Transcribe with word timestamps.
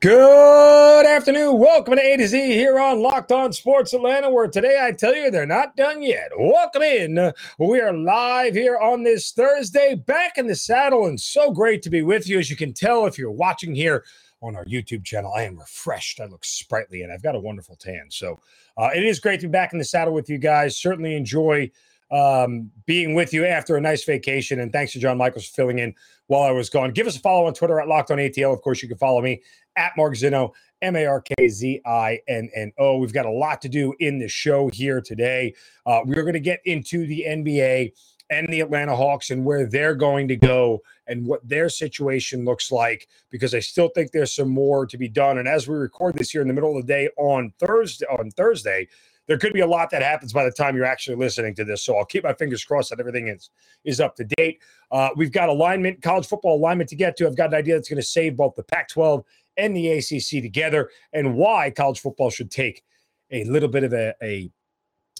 Good 0.00 1.04
afternoon. 1.04 1.58
Welcome 1.58 1.96
to 1.96 2.00
A 2.02 2.16
to 2.16 2.26
Z 2.26 2.38
here 2.52 2.80
on 2.80 3.02
Locked 3.02 3.32
On 3.32 3.52
Sports 3.52 3.92
Atlanta, 3.92 4.30
where 4.30 4.48
today 4.48 4.78
I 4.82 4.92
tell 4.92 5.14
you 5.14 5.30
they're 5.30 5.44
not 5.44 5.76
done 5.76 6.00
yet. 6.00 6.30
Welcome 6.38 6.80
in. 6.80 7.32
We 7.58 7.80
are 7.82 7.92
live 7.92 8.54
here 8.54 8.78
on 8.78 9.02
this 9.02 9.30
Thursday, 9.32 9.94
back 9.94 10.38
in 10.38 10.46
the 10.46 10.54
saddle, 10.54 11.04
and 11.04 11.20
so 11.20 11.50
great 11.50 11.82
to 11.82 11.90
be 11.90 12.00
with 12.00 12.26
you. 12.26 12.38
As 12.38 12.48
you 12.48 12.56
can 12.56 12.72
tell, 12.72 13.04
if 13.04 13.18
you're 13.18 13.30
watching 13.30 13.74
here 13.74 14.06
on 14.40 14.56
our 14.56 14.64
YouTube 14.64 15.04
channel, 15.04 15.34
I 15.36 15.42
am 15.42 15.58
refreshed. 15.58 16.18
I 16.18 16.24
look 16.24 16.46
sprightly, 16.46 17.02
and 17.02 17.12
I've 17.12 17.22
got 17.22 17.36
a 17.36 17.40
wonderful 17.40 17.76
tan. 17.76 18.06
So 18.08 18.40
uh, 18.78 18.88
it 18.94 19.04
is 19.04 19.20
great 19.20 19.40
to 19.40 19.48
be 19.48 19.52
back 19.52 19.74
in 19.74 19.78
the 19.78 19.84
saddle 19.84 20.14
with 20.14 20.30
you 20.30 20.38
guys. 20.38 20.78
Certainly 20.78 21.14
enjoy 21.14 21.70
um, 22.10 22.70
being 22.86 23.14
with 23.14 23.32
you 23.32 23.44
after 23.44 23.76
a 23.76 23.80
nice 23.80 24.04
vacation. 24.04 24.60
And 24.60 24.72
thanks 24.72 24.92
to 24.92 24.98
John 24.98 25.18
Michaels 25.18 25.46
for 25.46 25.54
filling 25.54 25.78
in 25.78 25.94
while 26.26 26.42
I 26.42 26.50
was 26.50 26.70
gone. 26.70 26.90
Give 26.92 27.06
us 27.06 27.16
a 27.16 27.20
follow 27.20 27.46
on 27.46 27.54
Twitter 27.54 27.80
at 27.80 27.88
Locked 27.88 28.10
On 28.10 28.18
ATL. 28.18 28.52
Of 28.52 28.62
course, 28.62 28.82
you 28.82 28.88
can 28.88 28.98
follow 28.98 29.20
me 29.20 29.42
at 29.76 29.92
Mark 29.96 30.14
Zinno, 30.14 30.52
M 30.82 30.96
A 30.96 31.06
R 31.06 31.20
K 31.20 31.48
Z 31.48 31.80
I 31.84 32.20
N 32.28 32.50
N 32.54 32.72
O. 32.78 32.98
We've 32.98 33.12
got 33.12 33.26
a 33.26 33.30
lot 33.30 33.60
to 33.62 33.68
do 33.68 33.94
in 34.00 34.18
the 34.18 34.28
show 34.28 34.68
here 34.72 35.00
today. 35.00 35.54
Uh, 35.86 36.00
we're 36.04 36.22
going 36.22 36.34
to 36.34 36.40
get 36.40 36.60
into 36.64 37.06
the 37.06 37.24
NBA 37.28 37.92
and 38.30 38.48
the 38.48 38.60
Atlanta 38.60 38.94
Hawks 38.94 39.30
and 39.30 39.44
where 39.44 39.66
they're 39.66 39.96
going 39.96 40.28
to 40.28 40.36
go 40.36 40.80
and 41.08 41.26
what 41.26 41.46
their 41.46 41.68
situation 41.68 42.44
looks 42.44 42.70
like 42.70 43.08
because 43.30 43.54
I 43.54 43.58
still 43.58 43.88
think 43.88 44.12
there's 44.12 44.32
some 44.32 44.48
more 44.48 44.86
to 44.86 44.96
be 44.96 45.08
done. 45.08 45.38
And 45.38 45.48
as 45.48 45.66
we 45.66 45.74
record 45.74 46.14
this 46.16 46.30
here 46.30 46.40
in 46.40 46.48
the 46.48 46.54
middle 46.54 46.76
of 46.76 46.86
the 46.86 46.92
day 46.92 47.08
on 47.16 47.52
Thursday, 47.58 48.06
on 48.06 48.30
Thursday, 48.30 48.86
there 49.26 49.38
could 49.38 49.52
be 49.52 49.60
a 49.60 49.66
lot 49.66 49.90
that 49.90 50.02
happens 50.02 50.32
by 50.32 50.44
the 50.44 50.50
time 50.50 50.74
you're 50.74 50.84
actually 50.84 51.16
listening 51.16 51.54
to 51.54 51.64
this. 51.64 51.84
So 51.84 51.96
I'll 51.96 52.04
keep 52.04 52.24
my 52.24 52.32
fingers 52.32 52.64
crossed 52.64 52.90
that 52.90 52.98
everything 52.98 53.28
is 53.28 53.50
is 53.84 54.00
up 54.00 54.16
to 54.16 54.24
date. 54.24 54.60
Uh, 54.90 55.10
we've 55.16 55.30
got 55.30 55.48
alignment, 55.48 56.02
college 56.02 56.26
football 56.26 56.56
alignment 56.56 56.88
to 56.90 56.96
get 56.96 57.16
to. 57.16 57.26
I've 57.26 57.36
got 57.36 57.50
an 57.50 57.54
idea 57.54 57.76
that's 57.76 57.88
going 57.88 58.00
to 58.00 58.06
save 58.06 58.36
both 58.36 58.54
the 58.56 58.64
Pac-12 58.64 59.22
and 59.60 59.76
the 59.76 59.88
ACC 59.90 60.42
together, 60.42 60.90
and 61.12 61.34
why 61.34 61.70
college 61.70 62.00
football 62.00 62.30
should 62.30 62.50
take 62.50 62.82
a 63.30 63.44
little 63.44 63.68
bit 63.68 63.84
of 63.84 63.92
a, 63.92 64.14
a 64.22 64.50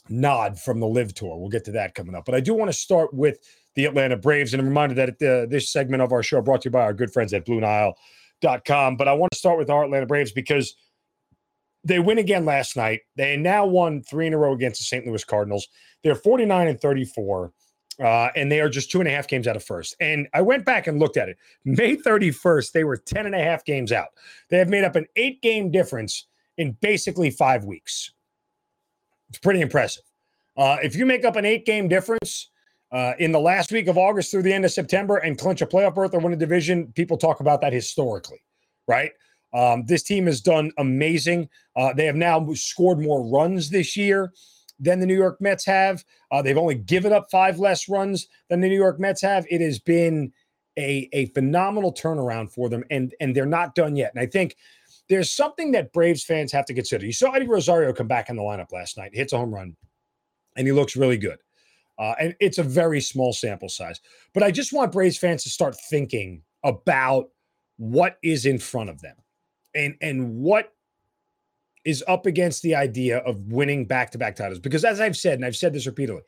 nod 0.08 0.58
from 0.58 0.80
the 0.80 0.86
LIV 0.86 1.14
Tour. 1.14 1.38
We'll 1.38 1.50
get 1.50 1.64
to 1.66 1.72
that 1.72 1.94
coming 1.94 2.14
up. 2.14 2.24
But 2.24 2.34
I 2.34 2.40
do 2.40 2.54
want 2.54 2.70
to 2.70 2.76
start 2.76 3.12
with 3.14 3.38
the 3.74 3.84
Atlanta 3.84 4.16
Braves, 4.16 4.52
and 4.52 4.60
I'm 4.60 4.68
reminded 4.68 4.96
that 4.96 5.22
uh, 5.22 5.46
this 5.46 5.70
segment 5.70 6.02
of 6.02 6.12
our 6.12 6.22
show 6.22 6.40
brought 6.40 6.62
to 6.62 6.68
you 6.68 6.72
by 6.72 6.82
our 6.82 6.94
good 6.94 7.12
friends 7.12 7.32
at 7.32 7.46
BlueNile.com. 7.46 8.96
But 8.96 9.08
I 9.08 9.12
want 9.12 9.32
to 9.32 9.38
start 9.38 9.58
with 9.58 9.70
our 9.70 9.84
Atlanta 9.84 10.06
Braves 10.06 10.32
because– 10.32 10.74
they 11.84 11.98
win 11.98 12.18
again 12.18 12.44
last 12.44 12.76
night. 12.76 13.00
They 13.16 13.36
now 13.36 13.66
won 13.66 14.02
three 14.02 14.26
in 14.26 14.34
a 14.34 14.38
row 14.38 14.52
against 14.52 14.80
the 14.80 14.84
St. 14.84 15.06
Louis 15.06 15.24
Cardinals. 15.24 15.66
They're 16.02 16.14
49 16.14 16.68
and 16.68 16.80
34. 16.80 17.52
Uh, 18.00 18.30
and 18.34 18.50
they 18.50 18.60
are 18.60 18.68
just 18.68 18.90
two 18.90 19.00
and 19.00 19.08
a 19.08 19.10
half 19.10 19.28
games 19.28 19.46
out 19.46 19.56
of 19.56 19.62
first. 19.62 19.94
And 20.00 20.26
I 20.32 20.40
went 20.40 20.64
back 20.64 20.86
and 20.86 20.98
looked 20.98 21.18
at 21.18 21.28
it. 21.28 21.36
May 21.64 21.96
31st, 21.96 22.72
they 22.72 22.84
were 22.84 22.96
10 22.96 23.26
and 23.26 23.34
a 23.34 23.42
half 23.42 23.64
games 23.64 23.92
out. 23.92 24.08
They 24.48 24.58
have 24.58 24.70
made 24.70 24.84
up 24.84 24.96
an 24.96 25.06
eight 25.16 25.42
game 25.42 25.70
difference 25.70 26.26
in 26.56 26.72
basically 26.80 27.30
five 27.30 27.64
weeks. 27.64 28.12
It's 29.28 29.38
pretty 29.38 29.60
impressive. 29.60 30.02
Uh, 30.56 30.78
if 30.82 30.96
you 30.96 31.04
make 31.04 31.24
up 31.24 31.36
an 31.36 31.44
eight 31.44 31.66
game 31.66 31.88
difference 31.88 32.48
uh, 32.90 33.12
in 33.18 33.32
the 33.32 33.40
last 33.40 33.70
week 33.70 33.86
of 33.86 33.98
August 33.98 34.30
through 34.30 34.42
the 34.42 34.52
end 34.52 34.64
of 34.64 34.72
September 34.72 35.18
and 35.18 35.38
clinch 35.38 35.60
a 35.60 35.66
playoff 35.66 35.94
berth 35.94 36.14
or 36.14 36.20
win 36.20 36.32
a 36.32 36.36
division, 36.36 36.92
people 36.94 37.16
talk 37.16 37.40
about 37.40 37.60
that 37.60 37.72
historically, 37.72 38.42
right? 38.88 39.12
Um, 39.52 39.84
this 39.86 40.02
team 40.02 40.26
has 40.26 40.40
done 40.40 40.72
amazing. 40.78 41.48
Uh, 41.76 41.92
they 41.92 42.06
have 42.06 42.16
now 42.16 42.52
scored 42.54 42.98
more 42.98 43.26
runs 43.26 43.68
this 43.68 43.96
year 43.96 44.32
than 44.80 44.98
the 44.98 45.06
New 45.06 45.14
York 45.14 45.40
Mets 45.40 45.64
have. 45.66 46.04
Uh, 46.32 46.42
they've 46.42 46.56
only 46.56 46.74
given 46.74 47.12
up 47.12 47.30
five 47.30 47.58
less 47.58 47.88
runs 47.88 48.26
than 48.48 48.60
the 48.60 48.68
New 48.68 48.76
York 48.76 48.98
Mets 48.98 49.22
have. 49.22 49.46
It 49.50 49.60
has 49.60 49.78
been 49.78 50.32
a, 50.78 51.08
a 51.12 51.26
phenomenal 51.26 51.92
turnaround 51.92 52.50
for 52.50 52.68
them, 52.68 52.82
and 52.90 53.14
and 53.20 53.36
they're 53.36 53.46
not 53.46 53.74
done 53.74 53.94
yet. 53.94 54.12
And 54.14 54.22
I 54.22 54.26
think 54.26 54.56
there's 55.08 55.30
something 55.30 55.72
that 55.72 55.92
Braves 55.92 56.24
fans 56.24 56.50
have 56.52 56.64
to 56.66 56.74
consider. 56.74 57.04
You 57.04 57.12
saw 57.12 57.32
Eddie 57.32 57.48
Rosario 57.48 57.92
come 57.92 58.08
back 58.08 58.30
in 58.30 58.36
the 58.36 58.42
lineup 58.42 58.72
last 58.72 58.96
night, 58.96 59.14
hits 59.14 59.32
a 59.32 59.38
home 59.38 59.54
run, 59.54 59.76
and 60.56 60.66
he 60.66 60.72
looks 60.72 60.96
really 60.96 61.18
good. 61.18 61.38
Uh, 61.98 62.14
and 62.18 62.34
it's 62.40 62.56
a 62.56 62.62
very 62.62 63.00
small 63.00 63.32
sample 63.32 63.68
size. 63.68 64.00
But 64.32 64.42
I 64.42 64.50
just 64.50 64.72
want 64.72 64.92
Braves 64.92 65.18
fans 65.18 65.42
to 65.42 65.50
start 65.50 65.76
thinking 65.90 66.42
about 66.64 67.28
what 67.76 68.16
is 68.22 68.46
in 68.46 68.58
front 68.58 68.88
of 68.88 69.00
them 69.00 69.16
and 69.74 69.96
and 70.00 70.36
what 70.36 70.72
is 71.84 72.04
up 72.06 72.26
against 72.26 72.62
the 72.62 72.74
idea 72.74 73.18
of 73.18 73.52
winning 73.52 73.86
back-to-back 73.86 74.36
titles 74.36 74.58
because 74.58 74.84
as 74.84 75.00
I've 75.00 75.16
said 75.16 75.34
and 75.34 75.44
I've 75.44 75.56
said 75.56 75.72
this 75.72 75.86
repeatedly, 75.86 76.22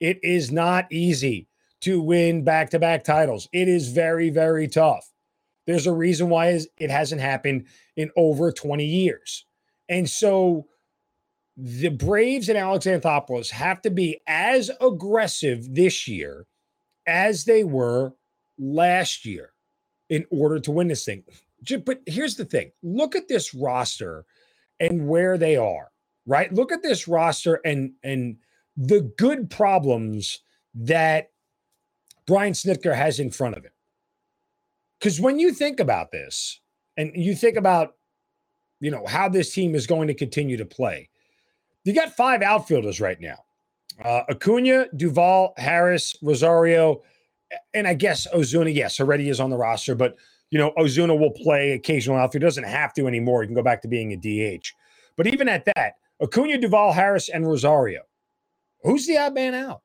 it 0.00 0.18
is 0.22 0.50
not 0.50 0.90
easy 0.90 1.48
to 1.82 2.00
win 2.00 2.42
back-to-back 2.44 3.04
titles. 3.04 3.48
It 3.52 3.68
is 3.68 3.88
very 3.88 4.30
very 4.30 4.68
tough. 4.68 5.08
There's 5.66 5.86
a 5.86 5.92
reason 5.92 6.28
why 6.28 6.60
it 6.78 6.90
hasn't 6.90 7.20
happened 7.20 7.66
in 7.96 8.10
over 8.16 8.52
20 8.52 8.84
years. 8.84 9.44
And 9.88 10.08
so 10.08 10.66
the 11.56 11.88
Braves 11.88 12.48
and 12.48 12.58
Alex 12.58 12.86
Anthopoulos 12.86 13.50
have 13.50 13.80
to 13.82 13.90
be 13.90 14.20
as 14.26 14.70
aggressive 14.80 15.74
this 15.74 16.06
year 16.06 16.46
as 17.06 17.44
they 17.44 17.64
were 17.64 18.12
last 18.58 19.24
year 19.24 19.52
in 20.08 20.24
order 20.30 20.58
to 20.60 20.70
win 20.70 20.88
this 20.88 21.04
thing. 21.04 21.24
But 21.84 22.00
here's 22.06 22.36
the 22.36 22.44
thing 22.44 22.72
look 22.82 23.16
at 23.16 23.28
this 23.28 23.54
roster 23.54 24.24
and 24.80 25.08
where 25.08 25.38
they 25.38 25.56
are, 25.56 25.90
right? 26.26 26.52
Look 26.52 26.72
at 26.72 26.82
this 26.82 27.08
roster 27.08 27.60
and 27.64 27.92
and 28.02 28.36
the 28.76 29.12
good 29.16 29.50
problems 29.50 30.40
that 30.74 31.30
Brian 32.26 32.52
Snitker 32.52 32.94
has 32.94 33.18
in 33.18 33.30
front 33.30 33.56
of 33.56 33.64
him. 33.64 33.72
Because 34.98 35.20
when 35.20 35.38
you 35.38 35.52
think 35.52 35.80
about 35.80 36.10
this 36.10 36.60
and 36.96 37.12
you 37.14 37.34
think 37.34 37.56
about, 37.56 37.94
you 38.80 38.90
know, 38.90 39.06
how 39.06 39.28
this 39.28 39.52
team 39.52 39.74
is 39.74 39.86
going 39.86 40.08
to 40.08 40.14
continue 40.14 40.56
to 40.56 40.66
play, 40.66 41.08
you 41.84 41.94
got 41.94 42.16
five 42.16 42.42
outfielders 42.42 43.00
right 43.00 43.20
now 43.20 43.38
uh, 44.04 44.22
Acuna, 44.28 44.86
Duvall, 44.94 45.54
Harris, 45.56 46.16
Rosario, 46.22 47.02
and 47.72 47.86
I 47.86 47.94
guess 47.94 48.26
Ozuna. 48.34 48.74
Yes, 48.74 49.00
already 49.00 49.28
is 49.28 49.40
on 49.40 49.50
the 49.50 49.56
roster, 49.56 49.94
but 49.94 50.16
you 50.50 50.58
know, 50.58 50.72
Ozuna 50.78 51.18
will 51.18 51.30
play 51.30 51.72
occasional 51.72 52.16
outfield. 52.16 52.42
He 52.42 52.46
doesn't 52.46 52.64
have 52.64 52.92
to 52.94 53.06
anymore. 53.06 53.42
He 53.42 53.48
can 53.48 53.54
go 53.54 53.62
back 53.62 53.82
to 53.82 53.88
being 53.88 54.12
a 54.12 54.16
DH. 54.16 54.66
But 55.16 55.26
even 55.26 55.48
at 55.48 55.64
that, 55.74 55.94
Acuna, 56.22 56.58
Duvall, 56.58 56.92
Harris, 56.92 57.28
and 57.28 57.46
Rosario. 57.46 58.02
Who's 58.82 59.06
the 59.06 59.18
odd 59.18 59.34
man 59.34 59.54
out? 59.54 59.82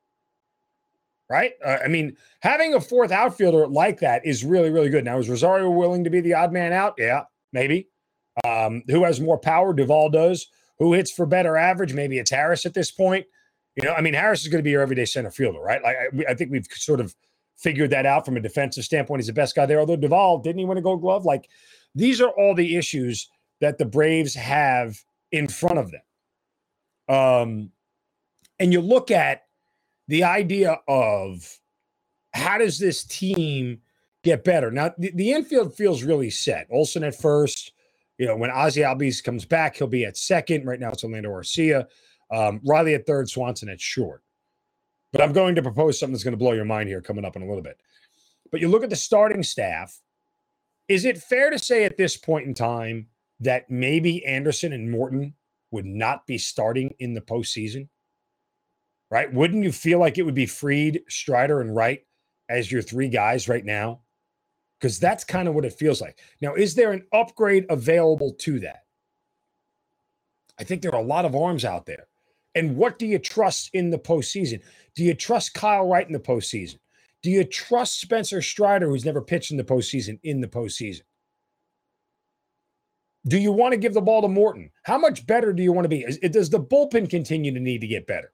Right? 1.28 1.52
Uh, 1.64 1.78
I 1.84 1.88
mean, 1.88 2.16
having 2.40 2.74
a 2.74 2.80
fourth 2.80 3.10
outfielder 3.10 3.66
like 3.66 4.00
that 4.00 4.24
is 4.24 4.44
really, 4.44 4.70
really 4.70 4.90
good. 4.90 5.04
Now, 5.04 5.18
is 5.18 5.28
Rosario 5.28 5.70
willing 5.70 6.04
to 6.04 6.10
be 6.10 6.20
the 6.20 6.34
odd 6.34 6.52
man 6.52 6.72
out? 6.72 6.94
Yeah, 6.98 7.22
maybe. 7.52 7.88
Um, 8.44 8.82
who 8.88 9.04
has 9.04 9.20
more 9.20 9.38
power? 9.38 9.72
Duvall 9.72 10.10
does. 10.10 10.46
Who 10.78 10.92
hits 10.92 11.10
for 11.10 11.26
better 11.26 11.56
average? 11.56 11.94
Maybe 11.94 12.18
it's 12.18 12.30
Harris 12.30 12.66
at 12.66 12.74
this 12.74 12.90
point. 12.90 13.26
You 13.76 13.84
know, 13.84 13.94
I 13.94 14.02
mean, 14.02 14.14
Harris 14.14 14.42
is 14.42 14.48
going 14.48 14.58
to 14.58 14.64
be 14.64 14.70
your 14.70 14.82
everyday 14.82 15.06
center 15.06 15.30
fielder, 15.30 15.60
right? 15.60 15.82
Like, 15.82 15.96
I, 15.96 16.32
I 16.32 16.34
think 16.34 16.50
we've 16.50 16.66
sort 16.70 17.00
of 17.00 17.14
figured 17.56 17.90
that 17.90 18.06
out 18.06 18.24
from 18.24 18.36
a 18.36 18.40
defensive 18.40 18.84
standpoint. 18.84 19.20
He's 19.20 19.28
the 19.28 19.32
best 19.32 19.54
guy 19.54 19.66
there. 19.66 19.80
Although 19.80 19.96
Duvall 19.96 20.38
didn't 20.38 20.58
he 20.58 20.64
win 20.64 20.78
a 20.78 20.82
Gold 20.82 21.00
Glove? 21.00 21.24
Like 21.24 21.48
these 21.94 22.20
are 22.20 22.30
all 22.30 22.54
the 22.54 22.76
issues 22.76 23.28
that 23.60 23.78
the 23.78 23.84
Braves 23.84 24.34
have 24.34 24.96
in 25.30 25.48
front 25.48 25.78
of 25.78 25.92
them. 25.92 27.16
Um, 27.16 27.70
and 28.58 28.72
you 28.72 28.80
look 28.80 29.10
at 29.10 29.42
the 30.08 30.24
idea 30.24 30.78
of 30.88 31.58
how 32.34 32.58
does 32.58 32.78
this 32.78 33.04
team 33.04 33.80
get 34.24 34.44
better? 34.44 34.70
Now 34.70 34.92
the, 34.98 35.12
the 35.14 35.32
infield 35.32 35.74
feels 35.74 36.02
really 36.02 36.30
set. 36.30 36.66
Olson 36.70 37.04
at 37.04 37.14
first. 37.14 37.72
You 38.18 38.26
know, 38.26 38.36
when 38.36 38.50
Ozzy 38.50 38.84
Albies 38.84 39.24
comes 39.24 39.44
back, 39.44 39.76
he'll 39.76 39.88
be 39.88 40.04
at 40.04 40.16
second. 40.16 40.64
Right 40.64 40.78
now, 40.78 40.90
it's 40.90 41.02
Orlando 41.02 41.30
Arcia. 41.30 41.86
Um, 42.30 42.60
Riley 42.64 42.94
at 42.94 43.06
third, 43.06 43.28
Swanson 43.28 43.68
at 43.68 43.80
short. 43.80 44.22
But 45.12 45.20
I'm 45.20 45.32
going 45.32 45.54
to 45.56 45.62
propose 45.62 45.98
something 45.98 46.12
that's 46.12 46.24
going 46.24 46.32
to 46.32 46.38
blow 46.38 46.52
your 46.52 46.64
mind 46.64 46.88
here 46.88 47.02
coming 47.02 47.24
up 47.24 47.36
in 47.36 47.42
a 47.42 47.46
little 47.46 47.62
bit. 47.62 47.78
But 48.50 48.60
you 48.60 48.68
look 48.68 48.82
at 48.82 48.90
the 48.90 48.96
starting 48.96 49.42
staff. 49.42 49.98
Is 50.88 51.04
it 51.04 51.18
fair 51.18 51.50
to 51.50 51.58
say 51.58 51.84
at 51.84 51.96
this 51.96 52.16
point 52.16 52.46
in 52.46 52.54
time 52.54 53.08
that 53.40 53.70
maybe 53.70 54.24
Anderson 54.26 54.72
and 54.72 54.90
Morton 54.90 55.34
would 55.70 55.86
not 55.86 56.26
be 56.26 56.38
starting 56.38 56.94
in 56.98 57.14
the 57.14 57.20
postseason? 57.20 57.88
Right? 59.10 59.32
Wouldn't 59.32 59.64
you 59.64 59.72
feel 59.72 59.98
like 59.98 60.18
it 60.18 60.22
would 60.22 60.34
be 60.34 60.46
Fried, 60.46 61.00
Strider, 61.08 61.60
and 61.60 61.74
Wright 61.74 62.04
as 62.48 62.72
your 62.72 62.82
three 62.82 63.08
guys 63.08 63.48
right 63.48 63.64
now? 63.64 64.00
Because 64.80 64.98
that's 64.98 65.24
kind 65.24 65.48
of 65.48 65.54
what 65.54 65.64
it 65.64 65.74
feels 65.74 66.00
like. 66.00 66.18
Now, 66.40 66.54
is 66.54 66.74
there 66.74 66.92
an 66.92 67.06
upgrade 67.12 67.66
available 67.70 68.32
to 68.40 68.60
that? 68.60 68.84
I 70.58 70.64
think 70.64 70.82
there 70.82 70.94
are 70.94 71.00
a 71.00 71.06
lot 71.06 71.24
of 71.24 71.36
arms 71.36 71.64
out 71.64 71.86
there. 71.86 72.08
And 72.54 72.76
what 72.76 72.98
do 72.98 73.06
you 73.06 73.18
trust 73.18 73.70
in 73.72 73.90
the 73.90 73.98
postseason? 73.98 74.60
Do 74.94 75.04
you 75.04 75.14
trust 75.14 75.54
Kyle 75.54 75.86
Wright 75.86 76.06
in 76.06 76.12
the 76.12 76.18
postseason? 76.18 76.78
Do 77.22 77.30
you 77.30 77.44
trust 77.44 78.00
Spencer 78.00 78.42
Strider, 78.42 78.88
who's 78.88 79.04
never 79.04 79.22
pitched 79.22 79.52
in 79.52 79.56
the 79.56 79.64
postseason, 79.64 80.18
in 80.22 80.40
the 80.40 80.48
postseason? 80.48 81.02
Do 83.28 83.38
you 83.38 83.52
want 83.52 83.72
to 83.72 83.78
give 83.78 83.94
the 83.94 84.00
ball 84.00 84.22
to 84.22 84.28
Morton? 84.28 84.70
How 84.82 84.98
much 84.98 85.26
better 85.26 85.52
do 85.52 85.62
you 85.62 85.72
want 85.72 85.84
to 85.84 85.88
be? 85.88 86.04
Does 86.28 86.50
the 86.50 86.60
bullpen 86.60 87.08
continue 87.08 87.54
to 87.54 87.60
need 87.60 87.80
to 87.80 87.86
get 87.86 88.06
better? 88.06 88.32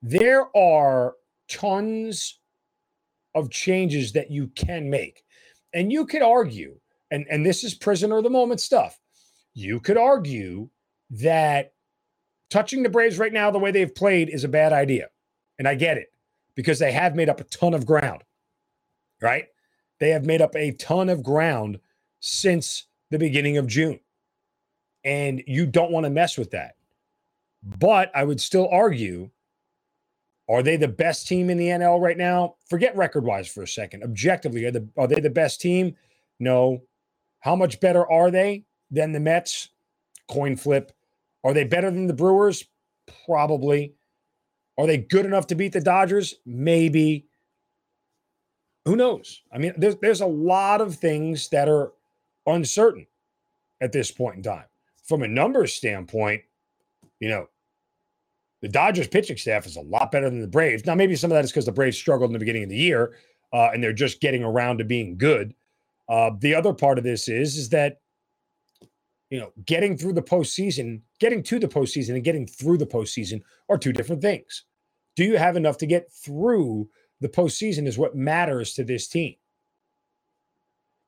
There 0.00 0.56
are 0.56 1.14
tons 1.48 2.38
of 3.34 3.50
changes 3.50 4.12
that 4.12 4.30
you 4.30 4.48
can 4.48 4.88
make. 4.88 5.24
And 5.74 5.92
you 5.92 6.06
could 6.06 6.22
argue, 6.22 6.78
and, 7.10 7.26
and 7.30 7.44
this 7.44 7.64
is 7.64 7.74
prisoner 7.74 8.18
of 8.18 8.24
the 8.24 8.30
moment 8.30 8.60
stuff, 8.60 8.98
you 9.54 9.80
could 9.80 9.96
argue 9.96 10.68
that 11.10 11.72
touching 12.52 12.82
the 12.82 12.90
Braves 12.90 13.18
right 13.18 13.32
now, 13.32 13.50
the 13.50 13.58
way 13.58 13.70
they've 13.70 13.94
played, 13.94 14.28
is 14.28 14.44
a 14.44 14.48
bad 14.48 14.72
idea. 14.72 15.08
And 15.58 15.66
I 15.66 15.74
get 15.74 15.96
it 15.96 16.12
because 16.54 16.78
they 16.78 16.92
have 16.92 17.16
made 17.16 17.28
up 17.28 17.40
a 17.40 17.44
ton 17.44 17.72
of 17.72 17.86
ground, 17.86 18.22
right? 19.20 19.46
They 19.98 20.10
have 20.10 20.26
made 20.26 20.42
up 20.42 20.54
a 20.54 20.72
ton 20.72 21.08
of 21.08 21.22
ground 21.22 21.80
since 22.20 22.86
the 23.10 23.18
beginning 23.18 23.56
of 23.56 23.66
June. 23.66 24.00
And 25.04 25.42
you 25.46 25.66
don't 25.66 25.90
want 25.90 26.04
to 26.04 26.10
mess 26.10 26.36
with 26.36 26.50
that. 26.50 26.76
But 27.62 28.10
I 28.14 28.24
would 28.24 28.40
still 28.40 28.68
argue 28.70 29.30
are 30.48 30.62
they 30.62 30.76
the 30.76 30.88
best 30.88 31.28
team 31.28 31.48
in 31.48 31.56
the 31.56 31.68
NL 31.68 32.00
right 32.00 32.18
now? 32.18 32.56
Forget 32.68 32.96
record 32.96 33.24
wise 33.24 33.48
for 33.48 33.62
a 33.62 33.68
second. 33.68 34.02
Objectively, 34.02 34.64
are, 34.66 34.72
the, 34.72 34.86
are 34.98 35.06
they 35.06 35.20
the 35.20 35.30
best 35.30 35.60
team? 35.60 35.96
No. 36.38 36.82
How 37.40 37.56
much 37.56 37.80
better 37.80 38.08
are 38.10 38.30
they 38.30 38.64
than 38.90 39.12
the 39.12 39.20
Mets? 39.20 39.70
Coin 40.28 40.56
flip. 40.56 40.92
Are 41.44 41.54
they 41.54 41.64
better 41.64 41.90
than 41.90 42.06
the 42.06 42.14
Brewers? 42.14 42.64
Probably. 43.26 43.94
Are 44.78 44.86
they 44.86 44.98
good 44.98 45.26
enough 45.26 45.46
to 45.48 45.54
beat 45.54 45.72
the 45.72 45.80
Dodgers? 45.80 46.34
Maybe. 46.46 47.26
Who 48.84 48.96
knows? 48.96 49.42
I 49.52 49.58
mean, 49.58 49.74
there's, 49.76 49.96
there's 49.96 50.20
a 50.20 50.26
lot 50.26 50.80
of 50.80 50.96
things 50.96 51.48
that 51.50 51.68
are 51.68 51.92
uncertain 52.46 53.06
at 53.80 53.92
this 53.92 54.10
point 54.10 54.36
in 54.36 54.42
time. 54.42 54.64
From 55.04 55.22
a 55.22 55.28
numbers 55.28 55.74
standpoint, 55.74 56.42
you 57.20 57.28
know, 57.28 57.48
the 58.60 58.68
Dodgers 58.68 59.08
pitching 59.08 59.36
staff 59.36 59.66
is 59.66 59.76
a 59.76 59.80
lot 59.80 60.12
better 60.12 60.30
than 60.30 60.40
the 60.40 60.46
Braves. 60.46 60.86
Now, 60.86 60.94
maybe 60.94 61.16
some 61.16 61.30
of 61.30 61.34
that 61.34 61.44
is 61.44 61.50
because 61.50 61.66
the 61.66 61.72
Braves 61.72 61.98
struggled 61.98 62.30
in 62.30 62.32
the 62.32 62.38
beginning 62.38 62.62
of 62.64 62.68
the 62.70 62.76
year 62.76 63.16
uh, 63.52 63.70
and 63.72 63.82
they're 63.82 63.92
just 63.92 64.20
getting 64.20 64.42
around 64.44 64.78
to 64.78 64.84
being 64.84 65.18
good. 65.18 65.54
Uh, 66.08 66.30
the 66.38 66.54
other 66.54 66.72
part 66.72 66.98
of 66.98 67.04
this 67.04 67.28
is 67.28 67.56
is 67.56 67.68
that 67.70 68.01
you 69.32 69.40
know 69.40 69.50
getting 69.64 69.96
through 69.96 70.12
the 70.12 70.22
postseason, 70.22 71.00
getting 71.18 71.42
to 71.44 71.58
the 71.58 71.66
postseason, 71.66 72.14
and 72.14 72.22
getting 72.22 72.46
through 72.46 72.76
the 72.76 72.86
postseason 72.86 73.40
are 73.70 73.78
two 73.78 73.92
different 73.92 74.20
things. 74.20 74.64
Do 75.16 75.24
you 75.24 75.38
have 75.38 75.56
enough 75.56 75.78
to 75.78 75.86
get 75.86 76.12
through 76.12 76.90
the 77.22 77.30
postseason? 77.30 77.86
Is 77.86 77.96
what 77.96 78.14
matters 78.14 78.74
to 78.74 78.84
this 78.84 79.08
team. 79.08 79.36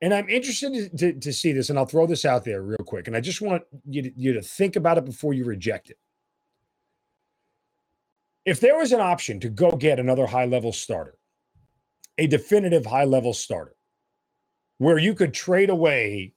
And 0.01 0.15
I'm 0.15 0.29
interested 0.31 0.73
to, 0.73 1.13
to, 1.13 1.21
to 1.21 1.33
see 1.35 1.53
this, 1.53 1.69
and 1.69 1.79
I'll 1.79 1.85
throw 1.85 2.07
this 2.07 2.25
out 2.25 2.45
there 2.45 2.63
real 2.63 2.79
quick. 2.79 3.09
And 3.09 3.17
I 3.17 3.21
just 3.21 3.43
want 3.43 3.63
you 3.89 4.03
to, 4.03 4.13
you 4.17 4.33
to 4.33 4.43
think 4.43 4.77
about 4.77 4.99
it 4.99 5.05
before 5.05 5.35
you 5.35 5.45
reject 5.45 5.91
it. 5.91 5.99
If 8.47 8.59
there 8.61 8.77
was 8.77 8.93
an 8.93 9.01
option 9.01 9.39
to 9.41 9.51
go 9.51 9.71
get 9.73 9.99
another 9.99 10.27
high 10.27 10.47
level 10.47 10.73
starter, 10.73 11.19
a 12.17 12.27
definitive 12.27 12.87
high 12.87 13.05
level 13.05 13.35
starter, 13.35 13.77
where 14.79 14.99
you 14.99 15.15
could 15.15 15.35
trade 15.35 15.71
away 15.71 16.35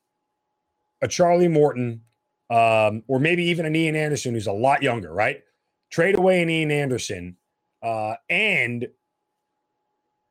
a 1.02 1.08
Charlie 1.08 1.48
Morton, 1.48 2.02
um, 2.50 3.04
or 3.08 3.20
maybe 3.20 3.44
even 3.44 3.66
an 3.66 3.76
Ian 3.76 3.96
Anderson 3.96 4.34
who's 4.34 4.48
a 4.48 4.52
lot 4.54 4.82
younger, 4.82 5.14
right? 5.14 5.44
Trade 5.90 6.16
away 6.16 6.42
an 6.42 6.50
Ian 6.50 6.72
Anderson, 6.72 7.38
uh, 7.82 8.16
and 8.30 8.88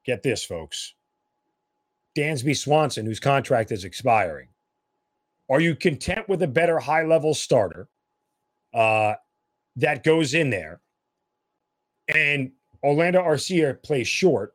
get 0.04 0.22
this, 0.22 0.44
folks, 0.44 0.94
Dansby 2.16 2.56
Swanson, 2.56 3.06
whose 3.06 3.20
contract 3.20 3.72
is 3.72 3.84
expiring. 3.84 4.48
Are 5.48 5.60
you 5.60 5.76
content 5.76 6.28
with 6.28 6.42
a 6.42 6.48
better 6.48 6.78
high 6.78 7.04
level 7.04 7.34
starter 7.34 7.88
uh, 8.74 9.14
that 9.76 10.02
goes 10.02 10.34
in 10.34 10.50
there 10.50 10.80
and 12.08 12.52
Orlando 12.82 13.22
Arcia 13.22 13.82
plays 13.82 14.08
short 14.08 14.54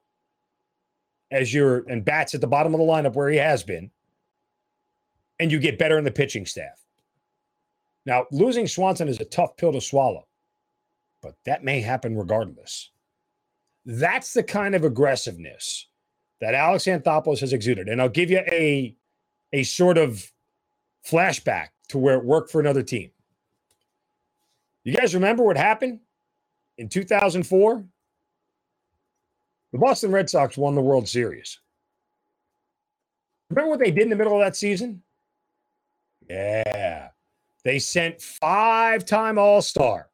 as 1.31 1.53
you're 1.53 1.89
and 1.89 2.03
bats 2.03 2.35
at 2.35 2.41
the 2.41 2.47
bottom 2.47 2.73
of 2.73 2.79
the 2.79 2.85
lineup 2.85 3.13
where 3.13 3.29
he 3.29 3.37
has 3.37 3.63
been, 3.63 3.91
and 5.41 5.51
you 5.51 5.59
get 5.59 5.79
better 5.79 5.97
in 5.97 6.03
the 6.03 6.11
pitching 6.11 6.45
staff. 6.45 6.85
Now, 8.05 8.27
losing 8.31 8.67
Swanson 8.67 9.07
is 9.07 9.19
a 9.19 9.25
tough 9.25 9.57
pill 9.57 9.71
to 9.73 9.81
swallow, 9.81 10.27
but 11.19 11.33
that 11.45 11.63
may 11.63 11.81
happen 11.81 12.15
regardless. 12.15 12.91
That's 13.83 14.33
the 14.33 14.43
kind 14.43 14.75
of 14.75 14.83
aggressiveness 14.83 15.87
that 16.41 16.53
Alex 16.53 16.85
Anthopoulos 16.85 17.39
has 17.39 17.53
exuded. 17.53 17.89
And 17.89 17.99
I'll 17.99 18.07
give 18.07 18.29
you 18.29 18.37
a, 18.51 18.95
a 19.51 19.63
sort 19.63 19.97
of 19.97 20.31
flashback 21.09 21.69
to 21.89 21.97
where 21.97 22.19
it 22.19 22.23
worked 22.23 22.51
for 22.51 22.61
another 22.61 22.83
team. 22.83 23.09
You 24.83 24.93
guys 24.93 25.15
remember 25.15 25.43
what 25.43 25.57
happened 25.57 26.01
in 26.77 26.87
2004, 26.87 27.83
the 29.71 29.77
Boston 29.79 30.11
Red 30.11 30.29
Sox 30.29 30.55
won 30.55 30.75
the 30.75 30.81
World 30.81 31.07
Series. 31.07 31.59
Remember 33.49 33.71
what 33.71 33.79
they 33.79 33.89
did 33.89 34.03
in 34.03 34.09
the 34.11 34.15
middle 34.15 34.33
of 34.33 34.39
that 34.39 34.55
season? 34.55 35.01
Yeah. 36.31 37.09
They 37.63 37.79
sent 37.79 38.21
five 38.21 39.05
time 39.05 39.37
All 39.37 39.61
Star, 39.61 40.09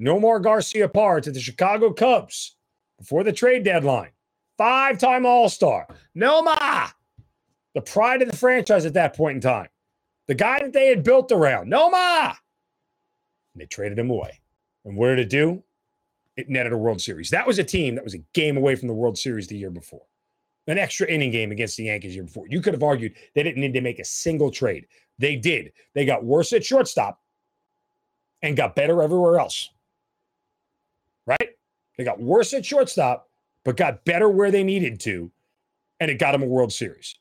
Nomar 0.00 0.42
Garciaparra, 0.42 1.22
to 1.22 1.32
the 1.32 1.40
Chicago 1.40 1.92
Cubs 1.92 2.56
before 2.98 3.24
the 3.24 3.32
trade 3.32 3.64
deadline. 3.64 4.10
Five 4.58 4.98
time 4.98 5.26
All 5.26 5.48
Star. 5.48 5.86
Nomar, 6.16 6.92
the 7.74 7.80
pride 7.80 8.22
of 8.22 8.30
the 8.30 8.36
franchise 8.36 8.84
at 8.84 8.94
that 8.94 9.16
point 9.16 9.36
in 9.36 9.40
time. 9.40 9.68
The 10.28 10.34
guy 10.34 10.60
that 10.60 10.72
they 10.72 10.86
had 10.86 11.02
built 11.02 11.32
around. 11.32 11.70
Nomar. 11.72 12.36
And 13.54 13.60
they 13.60 13.66
traded 13.66 13.98
him 13.98 14.10
away. 14.10 14.40
And 14.84 14.96
what 14.96 15.08
did 15.08 15.20
it 15.20 15.30
do? 15.30 15.62
it 16.36 16.48
netted 16.48 16.72
a 16.72 16.78
World 16.78 17.00
Series. 17.00 17.30
That 17.30 17.46
was 17.46 17.58
a 17.58 17.64
team 17.64 17.94
that 17.94 18.04
was 18.04 18.14
a 18.14 18.24
game 18.32 18.56
away 18.56 18.74
from 18.74 18.88
the 18.88 18.94
World 18.94 19.18
Series 19.18 19.46
the 19.46 19.56
year 19.56 19.70
before. 19.70 20.02
An 20.66 20.78
extra 20.78 21.06
inning 21.08 21.32
game 21.32 21.50
against 21.50 21.76
the 21.76 21.84
Yankees 21.84 22.14
year 22.14 22.24
before. 22.24 22.46
You 22.48 22.60
could 22.60 22.72
have 22.72 22.82
argued 22.82 23.14
they 23.34 23.42
didn't 23.42 23.60
need 23.60 23.74
to 23.74 23.80
make 23.80 23.98
a 23.98 24.04
single 24.04 24.50
trade. 24.50 24.86
They 25.18 25.36
did. 25.36 25.72
They 25.94 26.04
got 26.04 26.24
worse 26.24 26.52
at 26.52 26.64
shortstop 26.64 27.20
and 28.42 28.56
got 28.56 28.74
better 28.74 29.02
everywhere 29.02 29.38
else. 29.38 29.70
Right? 31.26 31.50
They 31.96 32.04
got 32.04 32.20
worse 32.20 32.52
at 32.54 32.66
shortstop, 32.66 33.28
but 33.64 33.76
got 33.76 34.04
better 34.04 34.28
where 34.28 34.50
they 34.50 34.64
needed 34.64 34.98
to, 35.00 35.30
and 36.00 36.10
it 36.10 36.18
got 36.18 36.32
them 36.32 36.42
a 36.42 36.46
World 36.46 36.72
Series. 36.72 37.16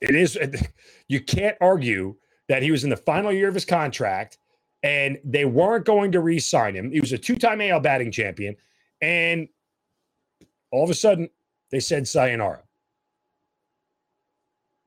It 0.00 0.14
is, 0.14 0.38
you 1.08 1.20
can't 1.20 1.56
argue 1.60 2.16
that 2.48 2.62
he 2.62 2.70
was 2.70 2.84
in 2.84 2.90
the 2.90 2.96
final 2.96 3.32
year 3.32 3.48
of 3.48 3.54
his 3.54 3.64
contract 3.64 4.38
and 4.82 5.18
they 5.24 5.44
weren't 5.44 5.84
going 5.84 6.12
to 6.12 6.20
re-sign 6.20 6.74
him. 6.74 6.90
He 6.90 7.00
was 7.00 7.12
a 7.12 7.18
two-time 7.18 7.60
AL 7.60 7.80
batting 7.80 8.10
champion, 8.10 8.56
and 9.02 9.48
all 10.70 10.84
of 10.84 10.90
a 10.90 10.94
sudden 10.94 11.28
they 11.70 11.80
said 11.80 12.08
sayonara. 12.08 12.62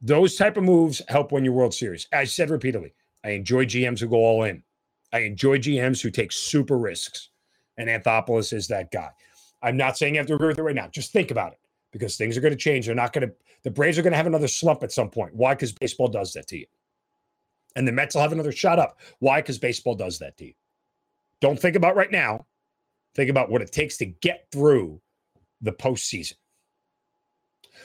Those 0.03 0.35
type 0.35 0.57
of 0.57 0.63
moves 0.63 1.01
help 1.07 1.31
win 1.31 1.43
your 1.43 1.53
World 1.53 1.73
Series. 1.73 2.07
I 2.13 2.25
said 2.25 2.51
repeatedly, 2.51 2.93
I 3.23 3.31
enjoy 3.31 3.65
GMs 3.65 3.99
who 3.99 4.07
go 4.07 4.17
all 4.17 4.43
in. 4.43 4.61
I 5.11 5.19
enjoy 5.19 5.57
GMs 5.57 6.01
who 6.01 6.11
take 6.11 6.31
super 6.31 6.77
risks, 6.77 7.29
and 7.77 7.89
Anthopoulos 7.89 8.53
is 8.53 8.67
that 8.67 8.91
guy. 8.91 9.09
I'm 9.61 9.77
not 9.77 9.97
saying 9.97 10.13
you 10.13 10.19
have 10.19 10.27
to 10.27 10.35
agree 10.35 10.49
with 10.49 10.59
it 10.59 10.63
right 10.63 10.75
now. 10.75 10.87
Just 10.89 11.13
think 11.13 11.31
about 11.31 11.53
it 11.53 11.59
because 11.91 12.17
things 12.17 12.37
are 12.37 12.41
going 12.41 12.53
to 12.53 12.59
change. 12.59 12.85
They're 12.85 12.95
not 12.95 13.13
going 13.13 13.27
to. 13.27 13.33
The 13.63 13.71
Braves 13.71 13.97
are 13.97 14.01
going 14.01 14.11
to 14.11 14.17
have 14.17 14.27
another 14.27 14.47
slump 14.47 14.83
at 14.83 14.91
some 14.91 15.09
point. 15.09 15.33
Why? 15.33 15.55
Because 15.55 15.71
baseball 15.71 16.09
does 16.09 16.33
that 16.33 16.47
to 16.47 16.57
you 16.57 16.65
and 17.75 17.87
the 17.87 17.91
Mets 17.91 18.15
will 18.15 18.21
have 18.21 18.31
another 18.31 18.51
shot 18.51 18.79
up. 18.79 18.99
Why? 19.19 19.41
Because 19.41 19.57
baseball 19.57 19.95
does 19.95 20.19
that 20.19 20.37
to 20.37 20.45
you. 20.45 20.53
Don't 21.41 21.59
think 21.59 21.75
about 21.75 21.95
right 21.95 22.11
now. 22.11 22.45
Think 23.15 23.29
about 23.29 23.49
what 23.49 23.61
it 23.61 23.71
takes 23.71 23.97
to 23.97 24.05
get 24.05 24.47
through 24.51 25.01
the 25.61 25.71
postseason. 25.71 26.35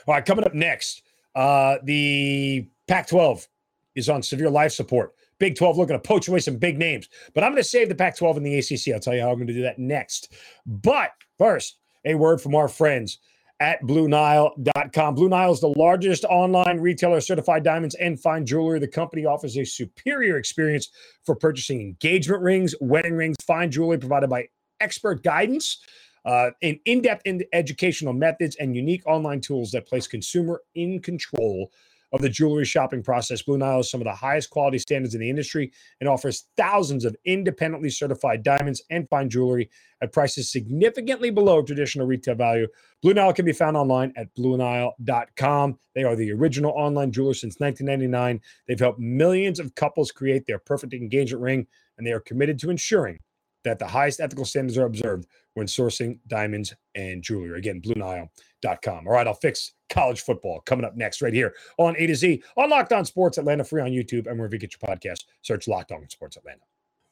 All 0.07 0.13
right, 0.13 0.25
coming 0.25 0.45
up 0.45 0.53
next, 0.53 1.03
uh, 1.39 1.77
the 1.83 2.67
Pac 2.89 3.07
12 3.07 3.47
is 3.95 4.09
on 4.09 4.21
severe 4.21 4.49
life 4.49 4.73
support. 4.73 5.13
Big 5.39 5.55
12 5.55 5.77
looking 5.77 5.95
to 5.95 5.99
poach 5.99 6.27
away 6.27 6.39
some 6.39 6.57
big 6.57 6.77
names, 6.77 7.07
but 7.33 7.45
I'm 7.45 7.51
going 7.51 7.63
to 7.63 7.69
save 7.69 7.87
the 7.87 7.95
Pac 7.95 8.17
12 8.17 8.37
and 8.37 8.45
the 8.45 8.59
ACC. 8.59 8.93
I'll 8.93 8.99
tell 8.99 9.15
you 9.15 9.21
how 9.21 9.29
I'm 9.29 9.35
going 9.35 9.47
to 9.47 9.53
do 9.53 9.61
that 9.61 9.79
next. 9.79 10.33
But 10.65 11.11
first, 11.37 11.77
a 12.03 12.15
word 12.15 12.41
from 12.41 12.55
our 12.55 12.67
friends 12.67 13.19
at 13.61 13.81
BlueNile.com. 13.83 15.15
Blue 15.15 15.29
Nile 15.29 15.53
is 15.53 15.61
the 15.61 15.73
largest 15.77 16.25
online 16.25 16.81
retailer 16.81 17.17
of 17.17 17.23
certified 17.23 17.63
diamonds 17.63 17.95
and 17.95 18.19
fine 18.19 18.45
jewelry. 18.45 18.79
The 18.79 18.89
company 18.89 19.25
offers 19.25 19.57
a 19.57 19.63
superior 19.63 20.37
experience 20.37 20.89
for 21.23 21.35
purchasing 21.35 21.79
engagement 21.79 22.41
rings, 22.41 22.75
wedding 22.81 23.15
rings, 23.15 23.37
fine 23.47 23.71
jewelry 23.71 23.97
provided 23.97 24.29
by 24.29 24.49
expert 24.81 25.23
guidance. 25.23 25.77
Uh, 26.25 26.51
in 26.61 26.79
in-depth 26.85 27.21
in 27.25 27.43
educational 27.53 28.13
methods 28.13 28.55
and 28.57 28.75
unique 28.75 29.05
online 29.07 29.41
tools 29.41 29.71
that 29.71 29.87
place 29.87 30.07
consumer 30.07 30.61
in 30.75 31.01
control 31.01 31.71
of 32.11 32.21
the 32.21 32.29
jewelry 32.29 32.65
shopping 32.65 33.03
process. 33.03 33.41
Blue 33.41 33.57
Nile 33.57 33.77
has 33.77 33.89
some 33.89 34.01
of 34.01 34.05
the 34.05 34.13
highest 34.13 34.49
quality 34.49 34.79
standards 34.79 35.13
in 35.13 35.21
the 35.21 35.29
industry 35.29 35.71
and 35.99 36.09
offers 36.09 36.45
thousands 36.57 37.05
of 37.05 37.15
independently 37.25 37.89
certified 37.89 38.43
diamonds 38.43 38.81
and 38.89 39.07
fine 39.09 39.29
jewelry 39.29 39.69
at 40.01 40.11
prices 40.11 40.51
significantly 40.51 41.29
below 41.29 41.61
traditional 41.61 42.07
retail 42.07 42.35
value. 42.35 42.67
Blue 43.01 43.13
Nile 43.13 43.33
can 43.33 43.45
be 43.45 43.53
found 43.53 43.77
online 43.77 44.11
at 44.15 44.33
BlueNile.com. 44.35 45.79
They 45.93 46.03
are 46.03 46.15
the 46.15 46.31
original 46.31 46.71
online 46.71 47.11
jeweler 47.11 47.33
since 47.33 47.59
1999. 47.59 48.41
They've 48.67 48.79
helped 48.79 48.99
millions 48.99 49.59
of 49.59 49.75
couples 49.75 50.11
create 50.11 50.45
their 50.47 50.59
perfect 50.59 50.93
engagement 50.93 51.43
ring, 51.43 51.67
and 51.97 52.07
they 52.07 52.11
are 52.11 52.19
committed 52.19 52.59
to 52.59 52.69
ensuring 52.69 53.19
that 53.65 53.77
the 53.77 53.87
highest 53.87 54.21
ethical 54.21 54.45
standards 54.45 54.77
are 54.77 54.85
observed 54.85 55.27
when 55.59 55.67
sourcing 55.67 56.17
diamonds 56.27 56.73
and 56.95 57.21
jewelry. 57.21 57.57
Again, 57.59 57.81
BlueNile.com. 57.81 59.07
All 59.07 59.13
right, 59.13 59.27
I'll 59.27 59.33
fix 59.35 59.73
college 59.89 60.21
football 60.21 60.61
coming 60.61 60.85
up 60.85 60.95
next, 60.95 61.21
right 61.21 61.33
here 61.33 61.53
on 61.77 61.95
A 61.97 62.07
to 62.07 62.15
Z 62.15 62.41
on 62.57 62.69
Locked 62.69 62.93
On 62.93 63.05
Sports 63.05 63.37
Atlanta, 63.37 63.63
free 63.63 63.81
on 63.81 63.91
YouTube 63.91 64.27
and 64.27 64.37
wherever 64.37 64.55
you 64.55 64.59
get 64.59 64.73
your 64.79 64.95
podcast. 64.95 65.25
Search 65.41 65.67
Locked 65.67 65.91
On 65.91 66.07
Sports 66.09 66.37
Atlanta. 66.37 66.61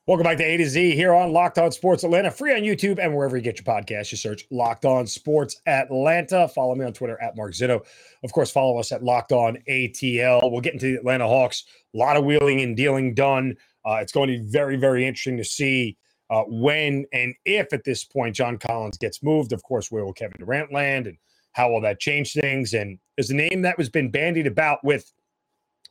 Welcome 0.08 0.24
back 0.24 0.38
to 0.38 0.44
A 0.46 0.56
to 0.56 0.66
Z 0.66 0.96
here 0.96 1.14
on 1.14 1.34
Locked 1.34 1.58
On 1.58 1.70
Sports 1.70 2.06
Atlanta, 2.06 2.32
free 2.32 2.54
on 2.54 2.62
YouTube 2.62 2.98
and 2.98 3.14
wherever 3.14 3.36
you 3.36 3.44
get 3.44 3.58
your 3.58 3.66
podcast. 3.66 4.10
You 4.10 4.18
search 4.18 4.46
Locked 4.50 4.86
On 4.86 5.06
Sports 5.06 5.62
Atlanta. 5.68 6.48
Follow 6.48 6.76
me 6.76 6.86
on 6.86 6.94
Twitter 6.94 7.22
at 7.22 7.36
Mark 7.36 7.52
Zinno. 7.52 7.86
Of 8.24 8.32
course, 8.32 8.50
follow 8.50 8.80
us 8.80 8.94
at 8.94 9.04
Locked 9.04 9.34
On 9.34 9.58
ATL. 9.70 10.50
We'll 10.50 10.62
get 10.62 10.72
into 10.72 10.94
the 10.94 11.00
Atlanta 11.00 11.28
Hawks. 11.28 11.66
A 11.94 11.98
lot 11.98 12.16
of 12.16 12.24
wheeling 12.24 12.62
and 12.62 12.78
dealing 12.78 13.16
done. 13.16 13.58
Uh, 13.86 13.96
it's 13.96 14.14
going 14.14 14.30
to 14.30 14.40
be 14.40 14.50
very, 14.50 14.78
very 14.78 15.06
interesting 15.06 15.36
to 15.36 15.44
see 15.44 15.98
uh, 16.30 16.44
when 16.48 17.06
and 17.14 17.36
if 17.46 17.74
at 17.74 17.84
this 17.84 18.04
point 18.04 18.36
John 18.36 18.58
Collins 18.58 18.98
gets 18.98 19.24
moved. 19.24 19.54
Of 19.54 19.64
course, 19.64 19.92
where 19.92 20.06
will 20.06 20.14
Kevin 20.14 20.38
Durant 20.40 20.74
land 20.74 21.08
and 21.08 21.18
how 21.54 21.72
will 21.72 21.82
that 21.82 22.00
change 22.00 22.34
things? 22.34 22.74
And 22.74 23.00
there's 23.16 23.30
a 23.30 23.36
name 23.36 23.62
that 23.64 23.78
was 23.78 23.90
been 23.90 24.12
bandied 24.12 24.48
about 24.48 24.84
with 24.84 25.12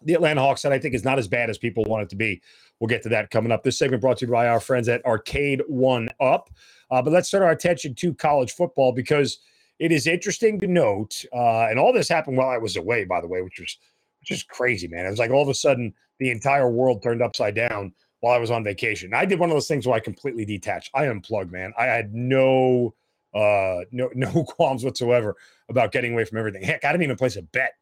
the 0.02 0.14
Atlanta 0.14 0.40
Hawks 0.40 0.62
that 0.62 0.73
I 0.73 0.78
think 0.78 0.95
is 0.95 1.05
not 1.05 1.19
as 1.19 1.26
bad 1.26 1.50
as 1.50 1.59
people 1.59 1.85
want 1.85 2.02
it 2.02 2.11
to 2.11 2.16
be. 2.16 2.40
We'll 2.78 2.88
get 2.88 3.02
to 3.05 3.09
that 3.11 3.31
coming 3.31 3.50
up. 3.50 3.62
This 3.62 3.78
segment 3.78 4.02
brought 4.02 4.19
to 4.19 4.26
you 4.26 4.33
by 4.33 4.49
our 4.49 4.61
friends 4.61 4.88
at 4.88 5.05
Arcade 5.07 5.62
One 5.66 6.09
Up. 6.21 6.50
Uh, 6.90 7.00
but 7.00 7.12
let's 7.12 7.31
turn 7.31 7.43
our 7.43 7.50
attention 7.50 7.95
to 7.97 8.14
college 8.14 8.52
football 8.52 8.93
because 8.93 9.38
it 9.78 9.93
is 9.93 10.07
interesting 10.07 10.61
to 10.61 10.66
note, 10.66 11.25
uh, 11.35 11.66
and 11.69 11.78
all 11.78 11.93
this 11.93 12.09
happened 12.09 12.37
while 12.37 12.49
I 12.49 12.59
was 12.59 12.76
away, 12.76 13.05
by 13.05 13.21
the 13.21 13.26
way, 13.26 13.43
which 13.43 13.59
was 13.59 13.76
just 14.25 14.49
crazy, 14.49 14.88
man. 14.88 15.07
It 15.07 15.11
was 15.11 15.19
like 15.19 15.31
all 15.31 15.43
of 15.43 15.49
a 15.49 15.55
sudden 15.55 15.95
the 16.19 16.31
entire 16.31 16.71
world 16.71 17.02
turned 17.02 17.23
upside 17.23 17.55
down 17.55 17.93
while 18.20 18.35
I 18.35 18.38
was 18.38 18.50
on 18.50 18.64
vacation. 18.64 19.14
I 19.14 19.25
did 19.25 19.38
one 19.38 19.50
of 19.50 19.56
those 19.56 19.68
things 19.68 19.87
where 19.87 19.96
I 19.96 20.00
completely 20.00 20.44
detached. 20.44 20.90
I 20.94 21.06
unplugged, 21.08 21.52
man. 21.52 21.73
I 21.78 21.85
had 21.85 22.14
no 22.14 22.94
uh 23.35 23.80
no 23.90 24.11
no 24.14 24.44
qualms 24.44 24.85
whatsoever 24.85 25.37
about 25.68 25.92
getting 25.92 26.12
away 26.12 26.25
from 26.25 26.38
everything. 26.38 26.62
Heck, 26.62 26.85
I 26.85 26.92
didn't 26.92 27.04
even 27.04 27.16
place 27.16 27.37
a 27.37 27.42
bet 27.42 27.73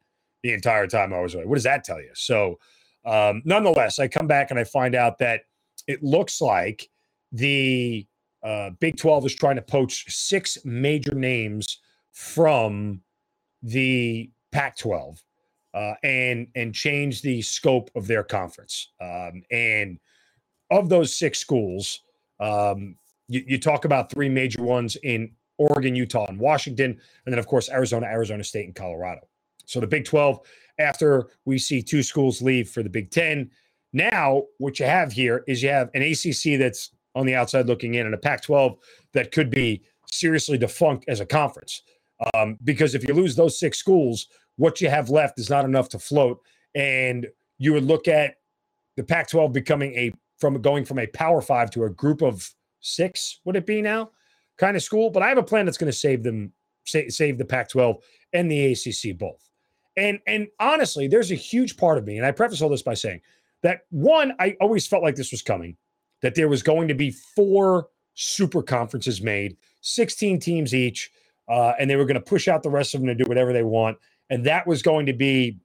the 0.43 0.53
entire 0.53 0.87
time 0.87 1.13
I 1.13 1.21
was 1.21 1.35
away. 1.35 1.47
What 1.47 1.55
does 1.55 1.65
that 1.65 1.85
tell 1.85 2.01
you? 2.01 2.11
So 2.15 2.59
um 3.05 3.43
nonetheless, 3.45 3.99
I 3.99 4.09
come 4.09 4.27
back 4.27 4.51
and 4.51 4.59
I 4.59 4.65
find 4.65 4.95
out 4.95 5.19
that 5.19 5.43
it 5.87 6.03
looks 6.03 6.41
like 6.41 6.89
the 7.33 8.07
uh, 8.43 8.71
Big 8.79 8.97
12 8.97 9.27
is 9.27 9.35
trying 9.35 9.57
to 9.57 9.63
poach 9.63 10.05
six 10.09 10.59
major 10.65 11.15
names 11.15 11.81
from 12.13 13.01
the 13.63 14.31
Pac 14.53 14.77
12 14.77 15.23
uh, 15.75 15.95
and 16.05 16.47
and 16.55 16.75
change 16.75 17.23
the 17.23 17.43
scope 17.43 17.91
of 17.97 18.07
their 18.07 18.23
conference. 18.23 18.93
Um, 19.01 19.43
and 19.51 19.99
of 20.71 20.89
those 20.89 21.15
six 21.15 21.39
schools, 21.39 22.01
um, 22.41 22.97
you, 23.29 23.45
you, 23.47 23.59
talk 23.59 23.85
about 23.85 24.11
three 24.11 24.29
major 24.29 24.63
ones 24.63 24.97
in 25.03 25.31
Oregon, 25.59 25.95
Utah, 25.95 26.27
and 26.27 26.39
Washington, 26.39 26.91
and 26.91 27.33
then 27.33 27.39
of 27.39 27.47
course 27.47 27.71
Arizona, 27.71 28.07
Arizona 28.07 28.45
State, 28.45 28.67
and 28.67 28.75
Colorado. 28.75 29.21
So 29.67 29.81
the 29.81 29.87
Big 29.87 30.05
12, 30.05 30.41
after 30.79 31.29
we 31.45 31.59
see 31.59 31.83
two 31.83 32.03
schools 32.03 32.43
leave 32.43 32.69
for 32.69 32.83
the 32.83 32.91
Big 32.91 33.11
10, 33.11 33.51
now 33.93 34.43
what 34.59 34.79
you 34.79 34.87
have 34.87 35.13
here 35.13 35.45
is 35.47 35.63
you 35.63 35.69
have 35.69 35.91
an 35.95 36.03
ACC 36.03 36.59
that's 36.59 36.91
on 37.15 37.27
the 37.27 37.35
outside 37.35 37.67
looking 37.67 37.95
in 37.95 38.07
and 38.07 38.15
a 38.15 38.19
Pac 38.19 38.43
12 38.43 38.77
that 39.13 39.31
could 39.31 39.51
be 39.51 39.83
seriously 40.11 40.59
defunct 40.59 41.05
as 41.09 41.21
a 41.21 41.27
conference. 41.27 41.83
Um, 42.35 42.59
because 42.65 42.95
if 42.95 43.07
you 43.07 43.15
lose 43.15 43.37
those 43.37 43.59
six 43.59 43.79
schools, 43.79 44.27
what 44.57 44.81
you 44.81 44.89
have 44.89 45.11
left 45.11 45.39
is 45.39 45.51
not 45.51 45.65
enough 45.65 45.89
to 45.91 45.99
float. 45.99 46.41
And 46.75 47.27
you 47.59 47.73
would 47.73 47.85
look 47.85 48.09
at 48.09 48.37
the 48.97 49.05
Pac 49.05 49.29
12 49.29 49.53
becoming 49.53 49.95
a 49.95 50.13
from 50.39 50.61
going 50.61 50.85
from 50.85 50.99
a 50.99 51.07
power 51.09 51.41
five 51.41 51.71
to 51.73 51.85
a 51.85 51.91
group 51.91 52.23
of 52.23 52.51
six, 52.81 53.41
would 53.45 53.57
it 53.57 53.67
be 53.67 53.83
now? 53.83 54.11
Kind 54.59 54.77
of 54.77 54.83
school. 54.83 55.11
But 55.11 55.23
I 55.23 55.29
have 55.29 55.39
a 55.39 55.43
plan 55.43 55.65
that's 55.65 55.79
going 55.79 55.91
to 55.91 55.97
save 55.99 56.23
them, 56.23 56.53
save, 56.85 57.13
save 57.13 57.39
the 57.39 57.45
Pac 57.45 57.69
12 57.71 57.97
and 58.33 58.51
the 58.51 58.73
ACC 58.73 59.17
both. 59.17 59.49
And 59.97 60.19
and 60.27 60.49
honestly, 60.59 61.07
there's 61.07 61.31
a 61.31 61.37
huge 61.37 61.77
part 61.77 61.99
of 61.99 62.07
me, 62.07 62.17
and 62.17 62.27
I 62.27 62.33
preface 62.33 62.61
all 62.61 62.69
this 62.69 62.83
by 62.83 62.95
saying 62.95 63.21
that 63.63 63.81
one, 63.91 64.35
I 64.41 64.57
always 64.61 64.87
felt 64.87 65.03
like 65.03 65.15
this 65.15 65.31
was 65.31 65.41
coming, 65.43 65.77
that 66.21 66.35
there 66.35 66.49
was 66.49 66.63
going 66.63 66.89
to 66.89 66.95
be 66.95 67.13
four 67.13 67.89
super 68.15 68.63
conferences 68.63 69.23
made, 69.23 69.57
16 69.83 70.41
teams 70.41 70.75
each, 70.75 71.11
uh, 71.49 71.73
and 71.79 71.89
they 71.89 71.97
were 71.97 72.05
going 72.05 72.17
to 72.17 72.21
push 72.21 72.49
out 72.49 72.63
the 72.63 72.71
rest 72.71 72.95
of 72.95 73.01
them 73.01 73.09
to 73.09 73.15
do 73.15 73.29
whatever 73.29 73.53
they 73.53 73.63
want. 73.63 73.99
And 74.31 74.45
that 74.47 74.67
was 74.67 74.83
going 74.83 75.07
to 75.07 75.13
be 75.13 75.59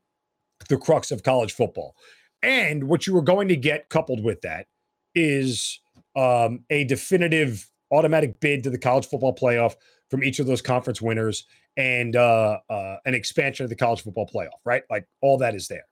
the 0.68 0.78
crux 0.78 1.12
of 1.12 1.24
college 1.24 1.54
football. 1.54 1.96
And 2.42 2.86
what 2.86 3.06
you 3.06 3.14
were 3.14 3.22
going 3.22 3.48
to 3.50 3.56
get 3.56 3.90
coupled 3.90 4.24
with 4.24 4.42
that 4.42 4.68
is 5.16 5.80
um, 6.16 6.64
a 6.70 6.84
definitive 6.86 7.70
automatic 7.92 8.40
bid 8.40 8.64
to 8.64 8.70
the 8.70 8.78
college 8.78 9.08
football 9.08 9.36
playoff 9.36 9.76
from 10.10 10.24
each 10.24 10.40
of 10.40 10.48
those 10.48 10.62
conference 10.62 11.02
winners 11.02 11.46
and 11.78 12.16
uh, 12.16 12.60
uh, 12.70 12.98
an 13.06 13.14
expansion 13.14 13.64
of 13.64 13.70
the 13.70 13.76
college 13.76 14.02
football 14.02 14.28
playoff, 14.28 14.60
right? 14.66 14.84
Like 14.90 15.08
all 15.22 15.38
that 15.40 15.56
is 15.56 15.68
there. 15.68 15.86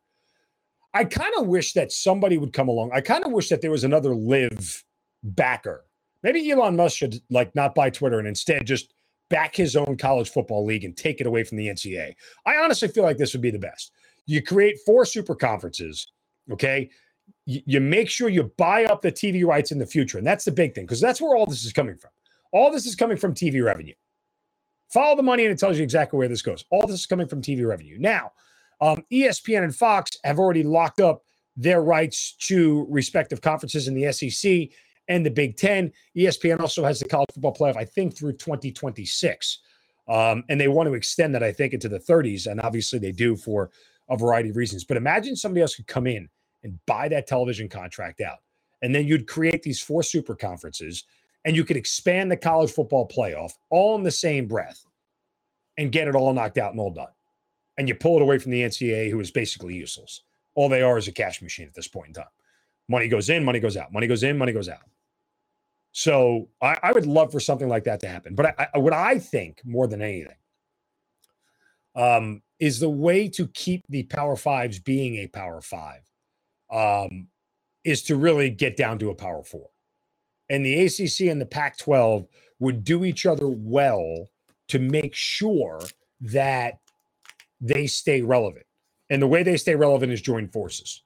I 0.94 1.04
kind 1.06 1.34
of 1.38 1.48
wish 1.48 1.74
that 1.74 1.92
somebody 1.92 2.38
would 2.38 2.54
come 2.54 2.70
along. 2.70 2.92
I 2.94 3.02
kind 3.02 3.26
of 3.26 3.32
wish 3.32 3.50
that 3.50 3.62
there 3.62 3.72
was 3.72 3.84
another 3.84 4.16
LIV 4.16 4.84
backer. 5.24 5.86
Maybe 6.24 6.50
Elon 6.50 6.76
Musk 6.76 6.98
should 6.98 7.22
like 7.30 7.54
not 7.56 7.76
buy 7.76 7.90
Twitter 7.90 8.20
and 8.20 8.28
instead 8.28 8.66
just 8.66 8.94
back 9.30 9.56
his 9.56 9.76
own 9.76 9.98
college 9.98 10.30
football 10.30 10.66
league 10.66 10.84
and 10.84 10.96
take 10.96 11.22
it 11.22 11.28
away 11.28 11.44
from 11.44 11.58
the 11.58 11.68
NCAA. 11.68 12.14
I 12.46 12.56
honestly 12.58 12.88
feel 12.88 13.04
like 13.04 13.18
this 13.18 13.34
would 13.34 13.42
be 13.42 13.52
the 13.52 13.60
best. 13.60 13.92
You 14.26 14.42
create 14.42 14.78
four 14.86 15.06
super 15.06 15.36
conferences 15.36 16.08
Okay. 16.52 16.90
You, 17.46 17.80
make 17.80 18.10
sure 18.10 18.28
you 18.28 18.52
buy 18.58 18.86
up 18.86 19.02
the 19.02 19.12
TV 19.12 19.46
rights 19.46 19.72
in 19.72 19.80
the 19.80 19.86
future. 19.86 20.18
And 20.18 20.28
that's 20.28 20.44
the 20.44 20.52
big 20.52 20.76
thing 20.76 20.86
because 20.86 21.00
that's 21.00 21.22
where 21.22 21.36
all 21.36 21.46
this 21.46 21.64
is 21.64 21.72
coming 21.72 21.96
from. 21.96 22.12
All 22.52 22.72
this 22.72 22.86
is 22.86 22.96
coming 22.96 23.18
from 23.18 23.34
TV 23.34 23.64
revenue. 23.64 23.94
Follow 24.90 25.16
the 25.16 25.24
money 25.24 25.46
and 25.46 25.54
it 25.54 25.60
tells 25.60 25.78
you 25.78 25.84
exactly 25.84 26.18
where 26.18 26.28
this 26.28 26.42
goes. 26.42 26.66
All 26.72 26.86
this 26.86 27.00
is 27.00 27.06
coming 27.06 27.28
from 27.28 27.42
TV 27.42 27.66
revenue. 27.66 27.98
Now, 28.00 28.32
um, 28.82 29.04
ESPN 29.12 29.64
and 29.64 29.76
Fox 29.76 30.12
have 30.24 30.40
already 30.40 30.64
locked 30.64 31.00
up 31.00 31.24
their 31.56 31.82
rights 31.82 32.34
to 32.48 32.86
respective 32.90 33.42
conferences 33.42 33.88
in 33.88 33.96
the 33.96 34.12
SEC 34.12 34.70
and 35.08 35.26
the 35.26 35.32
Big 35.32 35.58
Ten. 35.58 35.92
ESPN 36.16 36.60
also 36.60 36.84
has 36.84 37.00
the 37.00 37.08
college 37.08 37.30
football 37.34 37.56
playoff, 37.56 37.78
I 37.78 37.86
think, 37.86 38.16
through 38.16 38.34
2026. 38.34 39.60
Um, 40.08 40.44
and 40.50 40.60
they 40.60 40.68
want 40.68 40.88
to 40.88 40.94
extend 40.94 41.36
that, 41.36 41.44
I 41.44 41.52
think, 41.52 41.74
into 41.74 41.90
the 41.90 42.00
30s. 42.00 42.48
And 42.48 42.62
obviously 42.62 43.00
they 43.00 43.12
do 43.12 43.36
for 43.36 43.72
a 44.10 44.18
variety 44.18 44.50
of 44.50 44.56
reasons. 44.56 44.86
But 44.86 44.98
imagine 44.98 45.36
somebody 45.36 45.62
else 45.62 45.76
could 45.76 45.88
come 45.88 46.08
in 46.08 46.30
and 46.68 46.86
buy 46.86 47.08
that 47.08 47.28
television 47.28 47.70
contract 47.70 48.22
out. 48.22 48.40
And 48.82 48.94
then 48.94 49.08
you'd 49.08 49.28
create 49.28 49.64
these 49.64 49.82
four 49.82 50.04
super 50.04 50.36
conferences 50.36 51.06
and 51.46 51.56
you 51.56 51.64
could 51.64 51.78
expand 51.78 52.30
the 52.30 52.38
college 52.38 52.72
football 52.72 53.08
playoff 53.08 53.54
all 53.70 53.96
in 53.96 54.04
the 54.04 54.12
same 54.12 54.48
breath 54.48 54.86
and 55.78 55.92
get 55.92 56.08
it 56.08 56.16
all 56.16 56.34
knocked 56.34 56.58
out 56.58 56.72
and 56.72 56.80
all 56.80 56.92
done. 56.92 57.08
And 57.78 57.88
you 57.88 57.96
pull 57.96 58.18
it 58.18 58.22
away 58.22 58.38
from 58.38 58.52
the 58.52 58.62
NCAA, 58.62 59.10
who 59.10 59.20
is 59.20 59.32
basically 59.32 59.76
useless. 59.76 60.24
All 60.56 60.68
they 60.68 60.82
are 60.82 60.98
is 60.98 61.08
a 61.08 61.12
cash 61.12 61.42
machine 61.42 61.68
at 61.68 61.74
this 61.74 61.88
point 61.88 62.10
in 62.10 62.14
time. 62.16 62.26
Money 62.90 63.08
goes 63.08 63.30
in, 63.30 63.44
money 63.44 63.60
goes 63.60 63.78
out. 63.78 63.94
Money 63.94 64.08
goes 64.08 64.24
in, 64.24 64.38
money 64.38 64.52
goes 64.52 64.70
out. 64.70 64.82
So 65.92 66.50
I, 66.62 66.78
I 66.84 66.92
would 66.92 67.06
love 67.06 67.32
for 67.32 67.40
something 67.40 67.70
like 67.70 67.86
that 67.86 68.00
to 68.02 68.08
happen. 68.08 68.36
But 68.36 68.48
I, 68.60 68.68
I, 68.74 68.78
what 68.80 68.94
I 68.94 69.20
think 69.20 69.62
more 69.64 69.88
than 69.88 70.02
anything 70.02 70.36
um, 71.96 72.42
is 72.60 72.80
the 72.80 72.90
way 72.90 73.28
to 73.30 73.48
keep 73.48 73.84
the 73.90 74.04
Power 74.04 74.36
Fives 74.36 74.80
being 74.80 75.16
a 75.18 75.28
Power 75.28 75.62
Five 75.62 76.02
um, 76.72 77.28
is 77.84 78.04
to 78.04 78.16
really 78.16 78.50
get 78.50 78.78
down 78.78 79.00
to 79.00 79.10
a 79.10 79.16
power 79.16 79.44
four. 79.44 79.70
And 80.50 80.66
the 80.66 80.86
ACC 80.86 81.28
and 81.30 81.42
the 81.42 81.46
Pac 81.46 81.78
12 81.78 82.28
would 82.60 82.84
do 82.84 83.06
each 83.06 83.26
other 83.26 83.48
well 83.48 84.30
to 84.70 84.80
make 84.80 85.14
sure 85.14 85.80
that 86.20 86.80
they 87.62 87.88
stay 87.88 88.22
relevant. 88.22 88.66
And 89.10 89.22
the 89.22 89.28
way 89.28 89.44
they 89.44 89.58
stay 89.58 89.76
relevant 89.76 90.12
is 90.12 90.22
join 90.22 90.48
forces. 90.48 91.04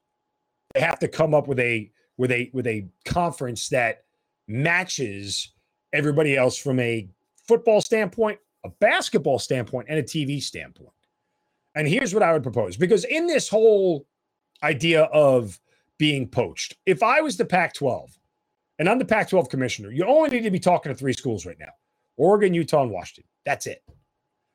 They 0.73 0.81
have 0.81 0.99
to 0.99 1.07
come 1.07 1.33
up 1.33 1.47
with 1.47 1.59
a 1.59 1.91
with 2.17 2.31
a 2.31 2.49
with 2.53 2.67
a 2.67 2.87
conference 3.05 3.69
that 3.69 4.03
matches 4.47 5.51
everybody 5.93 6.35
else 6.35 6.57
from 6.57 6.79
a 6.79 7.07
football 7.47 7.81
standpoint, 7.81 8.39
a 8.63 8.69
basketball 8.69 9.39
standpoint, 9.39 9.87
and 9.89 9.99
a 9.99 10.03
TV 10.03 10.41
standpoint. 10.41 10.93
And 11.75 11.87
here's 11.87 12.13
what 12.13 12.23
I 12.23 12.33
would 12.33 12.43
propose 12.43 12.77
because 12.77 13.05
in 13.05 13.27
this 13.27 13.49
whole 13.49 14.05
idea 14.63 15.03
of 15.03 15.59
being 15.97 16.27
poached. 16.27 16.75
If 16.85 17.03
I 17.03 17.21
was 17.21 17.37
the 17.37 17.45
Pac 17.45 17.73
12 17.73 18.17
and 18.79 18.89
I'm 18.89 18.99
the 18.99 19.05
Pac 19.05 19.29
12 19.29 19.49
commissioner, 19.49 19.91
you 19.91 20.05
only 20.05 20.29
need 20.29 20.43
to 20.43 20.51
be 20.51 20.59
talking 20.59 20.91
to 20.91 20.97
three 20.97 21.13
schools 21.13 21.45
right 21.45 21.59
now 21.59 21.71
Oregon, 22.17 22.53
Utah, 22.53 22.83
and 22.83 22.91
Washington. 22.91 23.25
That's 23.45 23.67
it. 23.67 23.83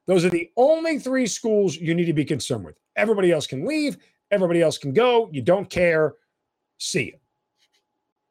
Those 0.06 0.24
are 0.24 0.30
the 0.30 0.50
only 0.56 0.98
three 0.98 1.26
schools 1.26 1.76
you 1.76 1.94
need 1.94 2.04
to 2.06 2.12
be 2.12 2.24
concerned 2.24 2.64
with. 2.64 2.76
Everybody 2.96 3.32
else 3.32 3.46
can 3.46 3.66
leave, 3.66 3.96
everybody 4.30 4.62
else 4.62 4.78
can 4.78 4.92
go. 4.92 5.28
You 5.32 5.42
don't 5.42 5.68
care. 5.68 6.14
See 6.78 7.04
you. 7.04 7.18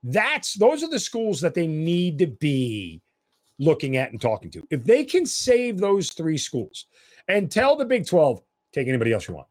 That's 0.04 0.54
those 0.54 0.84
are 0.84 0.90
the 0.90 1.00
schools 1.00 1.42
that 1.42 1.56
they 1.56 1.68
need 1.68 2.20
to 2.20 2.28
be 2.28 3.02
looking 3.60 3.98
at 3.98 4.12
and 4.12 4.22
talking 4.22 4.52
to. 4.52 4.68
If 4.70 4.84
they 4.84 5.04
can 5.04 5.26
save 5.26 5.80
those 5.80 6.12
three 6.12 6.38
schools 6.38 6.86
and 7.28 7.50
tell 7.50 7.76
the 7.76 7.86
Big 7.86 8.06
12, 8.06 8.42
take 8.74 8.88
anybody 8.88 9.14
else 9.14 9.28
you 9.28 9.36
want. 9.36 9.48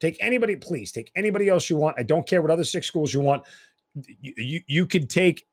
Take 0.00 0.16
anybody, 0.20 0.56
please. 0.56 0.92
Take 0.92 1.10
anybody 1.16 1.48
else 1.48 1.70
you 1.70 1.76
want. 1.76 1.96
I 1.98 2.02
don't 2.02 2.26
care 2.26 2.42
what 2.42 2.50
other 2.50 2.64
six 2.64 2.86
schools 2.86 3.14
you 3.14 3.20
want. 3.20 3.44
You, 4.20 4.34
you, 4.36 4.60
you 4.66 4.86
could 4.86 5.08
take 5.08 5.46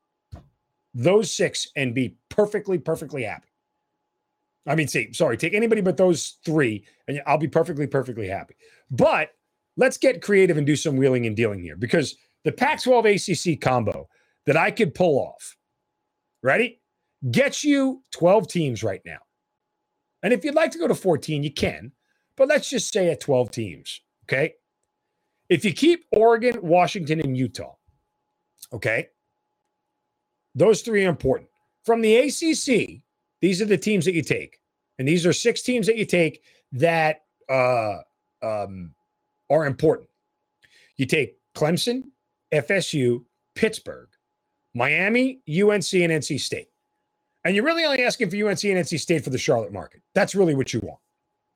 those 0.94 1.34
six 1.34 1.68
and 1.76 1.94
be 1.94 2.16
perfectly, 2.28 2.78
perfectly 2.78 3.22
happy. 3.22 3.48
I 4.66 4.74
mean, 4.74 4.88
see, 4.88 5.12
sorry, 5.12 5.36
take 5.36 5.54
anybody 5.54 5.80
but 5.80 5.96
those 5.96 6.38
three, 6.44 6.84
and 7.08 7.20
I'll 7.26 7.38
be 7.38 7.48
perfectly, 7.48 7.86
perfectly 7.86 8.28
happy. 8.28 8.54
But 8.90 9.30
let's 9.76 9.98
get 9.98 10.22
creative 10.22 10.56
and 10.56 10.66
do 10.66 10.76
some 10.76 10.96
wheeling 10.96 11.26
and 11.26 11.36
dealing 11.36 11.60
here 11.60 11.76
because 11.76 12.16
the 12.44 12.52
Pac 12.52 12.82
12 12.82 13.06
ACC 13.06 13.60
combo 13.60 14.08
that 14.46 14.56
I 14.56 14.70
could 14.70 14.94
pull 14.94 15.18
off, 15.18 15.56
ready? 16.42 16.80
Gets 17.30 17.64
you 17.64 18.02
12 18.12 18.48
teams 18.48 18.82
right 18.82 19.00
now. 19.04 19.18
And 20.22 20.32
if 20.32 20.44
you'd 20.44 20.54
like 20.54 20.70
to 20.72 20.78
go 20.78 20.88
to 20.88 20.94
14, 20.94 21.42
you 21.42 21.52
can, 21.52 21.92
but 22.36 22.48
let's 22.48 22.70
just 22.70 22.92
say 22.92 23.10
at 23.10 23.20
12 23.20 23.50
teams, 23.50 24.00
okay? 24.32 24.54
If 25.48 25.64
you 25.64 25.72
keep 25.72 26.04
Oregon, 26.12 26.58
Washington, 26.62 27.20
and 27.20 27.36
Utah, 27.36 27.74
okay? 28.72 29.08
Those 30.54 30.82
three 30.82 31.04
are 31.04 31.10
important. 31.10 31.50
From 31.84 32.00
the 32.00 32.16
ACC, 32.16 33.02
these 33.40 33.60
are 33.60 33.66
the 33.66 33.76
teams 33.76 34.04
that 34.04 34.14
you 34.14 34.22
take. 34.22 34.60
And 34.98 35.06
these 35.06 35.26
are 35.26 35.32
six 35.32 35.62
teams 35.62 35.86
that 35.86 35.96
you 35.96 36.06
take 36.06 36.42
that 36.72 37.22
uh, 37.50 37.98
um, 38.42 38.94
are 39.50 39.66
important. 39.66 40.08
You 40.96 41.06
take 41.06 41.36
Clemson, 41.54 42.04
FSU, 42.52 43.24
Pittsburgh, 43.54 44.08
Miami, 44.74 45.40
UNC, 45.48 45.92
and 45.94 46.12
NC 46.12 46.40
State. 46.40 46.68
And 47.44 47.56
you're 47.56 47.64
really 47.64 47.84
only 47.84 48.04
asking 48.04 48.30
for 48.30 48.36
UNC 48.36 48.64
and 48.64 48.78
NC 48.78 49.00
State 49.00 49.24
for 49.24 49.30
the 49.30 49.38
Charlotte 49.38 49.72
market. 49.72 50.02
That's 50.14 50.34
really 50.34 50.54
what 50.54 50.72
you 50.72 50.80
want. 50.80 51.00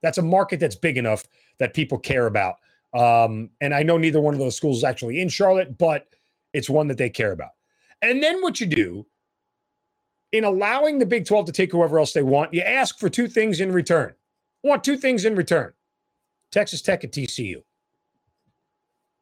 That's 0.02 0.18
a 0.18 0.22
market 0.22 0.58
that's 0.58 0.74
big 0.74 0.98
enough 0.98 1.24
that 1.58 1.74
people 1.74 1.98
care 1.98 2.26
about. 2.26 2.56
Um, 2.94 3.50
and 3.60 3.74
I 3.74 3.82
know 3.82 3.98
neither 3.98 4.20
one 4.20 4.34
of 4.34 4.40
those 4.40 4.56
schools 4.56 4.78
is 4.78 4.84
actually 4.84 5.20
in 5.20 5.28
Charlotte, 5.28 5.76
but 5.76 6.06
it's 6.52 6.70
one 6.70 6.88
that 6.88 6.98
they 6.98 7.10
care 7.10 7.32
about. 7.32 7.50
And 8.02 8.22
then 8.22 8.42
what 8.42 8.60
you 8.60 8.66
do 8.66 9.06
in 10.32 10.44
allowing 10.44 10.98
the 10.98 11.06
Big 11.06 11.26
12 11.26 11.46
to 11.46 11.52
take 11.52 11.72
whoever 11.72 11.98
else 11.98 12.12
they 12.12 12.22
want, 12.22 12.54
you 12.54 12.60
ask 12.62 12.98
for 12.98 13.08
two 13.08 13.28
things 13.28 13.60
in 13.60 13.72
return. 13.72 14.14
I 14.64 14.68
want 14.68 14.84
two 14.84 14.96
things 14.96 15.24
in 15.24 15.36
return 15.36 15.72
Texas 16.52 16.82
Tech 16.82 17.04
and 17.04 17.12
TCU. 17.12 17.62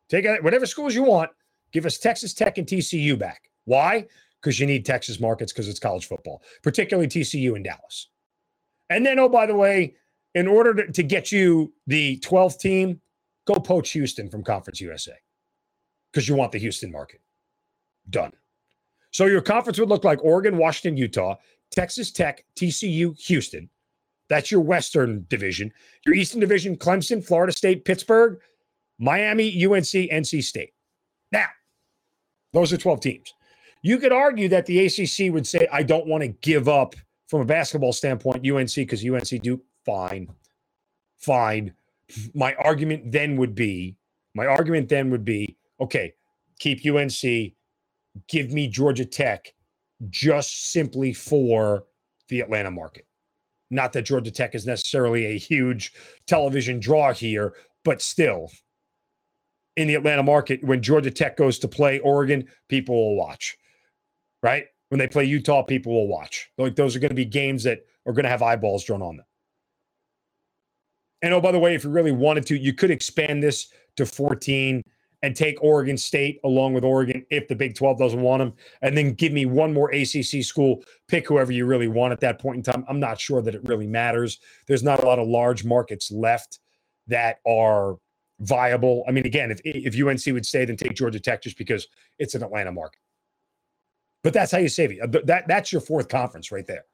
Take 0.08 0.26
whatever 0.42 0.66
schools 0.66 0.94
you 0.94 1.02
want, 1.02 1.30
give 1.72 1.86
us 1.86 1.98
Texas 1.98 2.34
Tech 2.34 2.58
and 2.58 2.66
TCU 2.66 3.18
back. 3.18 3.50
Why? 3.64 4.06
Because 4.40 4.60
you 4.60 4.66
need 4.66 4.84
Texas 4.84 5.18
markets 5.18 5.52
because 5.52 5.68
it's 5.68 5.78
college 5.78 6.06
football, 6.06 6.42
particularly 6.62 7.08
TCU 7.08 7.56
and 7.56 7.64
Dallas. 7.64 8.08
And 8.90 9.04
then, 9.04 9.18
oh, 9.18 9.28
by 9.28 9.46
the 9.46 9.54
way, 9.56 9.94
in 10.34 10.46
order 10.46 10.74
to, 10.74 10.92
to 10.92 11.02
get 11.02 11.32
you 11.32 11.72
the 11.86 12.18
12th 12.18 12.58
team, 12.58 13.00
go 13.46 13.54
poach 13.54 13.90
Houston 13.92 14.28
from 14.28 14.42
Conference 14.42 14.80
USA 14.80 15.14
because 16.12 16.28
you 16.28 16.34
want 16.34 16.52
the 16.52 16.58
Houston 16.58 16.90
market. 16.90 17.20
Done. 18.08 18.32
So 19.10 19.26
your 19.26 19.40
conference 19.40 19.78
would 19.78 19.88
look 19.88 20.04
like 20.04 20.22
Oregon, 20.24 20.58
Washington, 20.58 20.96
Utah, 20.96 21.36
Texas 21.70 22.10
Tech, 22.10 22.44
TCU, 22.56 23.18
Houston. 23.26 23.68
That's 24.28 24.50
your 24.50 24.60
Western 24.60 25.26
division. 25.28 25.72
Your 26.06 26.14
Eastern 26.14 26.40
division, 26.40 26.76
Clemson, 26.76 27.24
Florida 27.24 27.52
State, 27.52 27.84
Pittsburgh, 27.84 28.40
Miami, 28.98 29.64
UNC, 29.64 29.84
NC 29.84 30.42
State. 30.42 30.72
Now, 31.30 31.46
those 32.52 32.72
are 32.72 32.76
12 32.76 33.00
teams. 33.00 33.34
You 33.82 33.98
could 33.98 34.12
argue 34.12 34.48
that 34.48 34.66
the 34.66 34.86
ACC 34.86 35.32
would 35.32 35.46
say, 35.46 35.68
I 35.70 35.82
don't 35.82 36.06
want 36.06 36.22
to 36.22 36.28
give 36.28 36.68
up 36.68 36.94
from 37.28 37.42
a 37.42 37.44
basketball 37.44 37.92
standpoint, 37.92 38.48
UNC, 38.48 38.74
because 38.74 39.04
UNC 39.04 39.42
do 39.42 39.60
fine. 39.84 40.28
Fine. 41.18 41.74
My 42.34 42.54
argument 42.54 43.12
then 43.12 43.36
would 43.36 43.54
be, 43.54 43.96
my 44.34 44.46
argument 44.46 44.88
then 44.88 45.10
would 45.10 45.24
be, 45.24 45.56
okay, 45.80 46.14
keep 46.58 46.84
UNC, 46.84 47.52
give 48.28 48.52
me 48.52 48.68
Georgia 48.68 49.04
Tech 49.04 49.54
just 50.10 50.72
simply 50.72 51.12
for 51.12 51.84
the 52.28 52.40
Atlanta 52.40 52.70
market. 52.70 53.06
Not 53.70 53.92
that 53.94 54.02
Georgia 54.02 54.30
Tech 54.30 54.54
is 54.54 54.66
necessarily 54.66 55.26
a 55.26 55.38
huge 55.38 55.92
television 56.26 56.78
draw 56.80 57.12
here, 57.12 57.54
but 57.84 58.02
still, 58.02 58.50
in 59.76 59.88
the 59.88 59.94
Atlanta 59.94 60.22
market, 60.22 60.62
when 60.62 60.82
Georgia 60.82 61.10
Tech 61.10 61.36
goes 61.36 61.58
to 61.60 61.68
play 61.68 61.98
Oregon, 62.00 62.46
people 62.68 62.94
will 62.94 63.16
watch 63.16 63.56
right? 64.44 64.66
When 64.90 64.98
they 64.98 65.08
play 65.08 65.24
Utah, 65.24 65.62
people 65.62 65.92
will 65.92 66.06
watch. 66.06 66.50
Like 66.58 66.76
those 66.76 66.94
are 66.94 67.00
going 67.00 67.08
to 67.08 67.16
be 67.16 67.24
games 67.24 67.64
that 67.64 67.80
are 68.06 68.12
going 68.12 68.24
to 68.24 68.30
have 68.30 68.42
eyeballs 68.42 68.84
drawn 68.84 69.02
on 69.02 69.16
them. 69.16 69.26
And 71.24 71.32
oh, 71.32 71.40
by 71.40 71.52
the 71.52 71.58
way, 71.58 71.74
if 71.74 71.84
you 71.84 71.90
really 71.90 72.12
wanted 72.12 72.44
to, 72.48 72.58
you 72.58 72.74
could 72.74 72.90
expand 72.90 73.42
this 73.42 73.68
to 73.96 74.04
14 74.04 74.82
and 75.22 75.34
take 75.34 75.56
Oregon 75.62 75.96
State 75.96 76.38
along 76.44 76.74
with 76.74 76.84
Oregon 76.84 77.24
if 77.30 77.48
the 77.48 77.56
Big 77.56 77.74
12 77.74 77.98
doesn't 77.98 78.20
want 78.20 78.40
them, 78.40 78.52
and 78.82 78.94
then 78.94 79.14
give 79.14 79.32
me 79.32 79.46
one 79.46 79.72
more 79.72 79.90
ACC 79.90 80.44
school. 80.44 80.84
Pick 81.08 81.26
whoever 81.26 81.50
you 81.50 81.64
really 81.64 81.88
want 81.88 82.12
at 82.12 82.20
that 82.20 82.38
point 82.38 82.58
in 82.58 82.62
time. 82.62 82.84
I'm 82.90 83.00
not 83.00 83.18
sure 83.18 83.40
that 83.40 83.54
it 83.54 83.64
really 83.64 83.86
matters. 83.86 84.38
There's 84.66 84.82
not 84.82 85.02
a 85.02 85.06
lot 85.06 85.18
of 85.18 85.26
large 85.26 85.64
markets 85.64 86.12
left 86.12 86.58
that 87.06 87.38
are 87.46 87.96
viable. 88.40 89.02
I 89.08 89.12
mean, 89.12 89.24
again, 89.24 89.50
if 89.50 89.62
if 89.64 89.98
UNC 89.98 90.26
would 90.26 90.44
stay, 90.44 90.66
then 90.66 90.76
take 90.76 90.92
Georgia 90.92 91.20
Tech 91.20 91.40
just 91.40 91.56
because 91.56 91.88
it's 92.18 92.34
an 92.34 92.42
Atlanta 92.42 92.70
market. 92.70 93.00
But 94.22 94.34
that's 94.34 94.52
how 94.52 94.58
you 94.58 94.68
save 94.68 94.90
it. 94.90 95.26
That 95.26 95.48
that's 95.48 95.72
your 95.72 95.80
fourth 95.80 96.08
conference 96.08 96.52
right 96.52 96.66
there. 96.66 96.84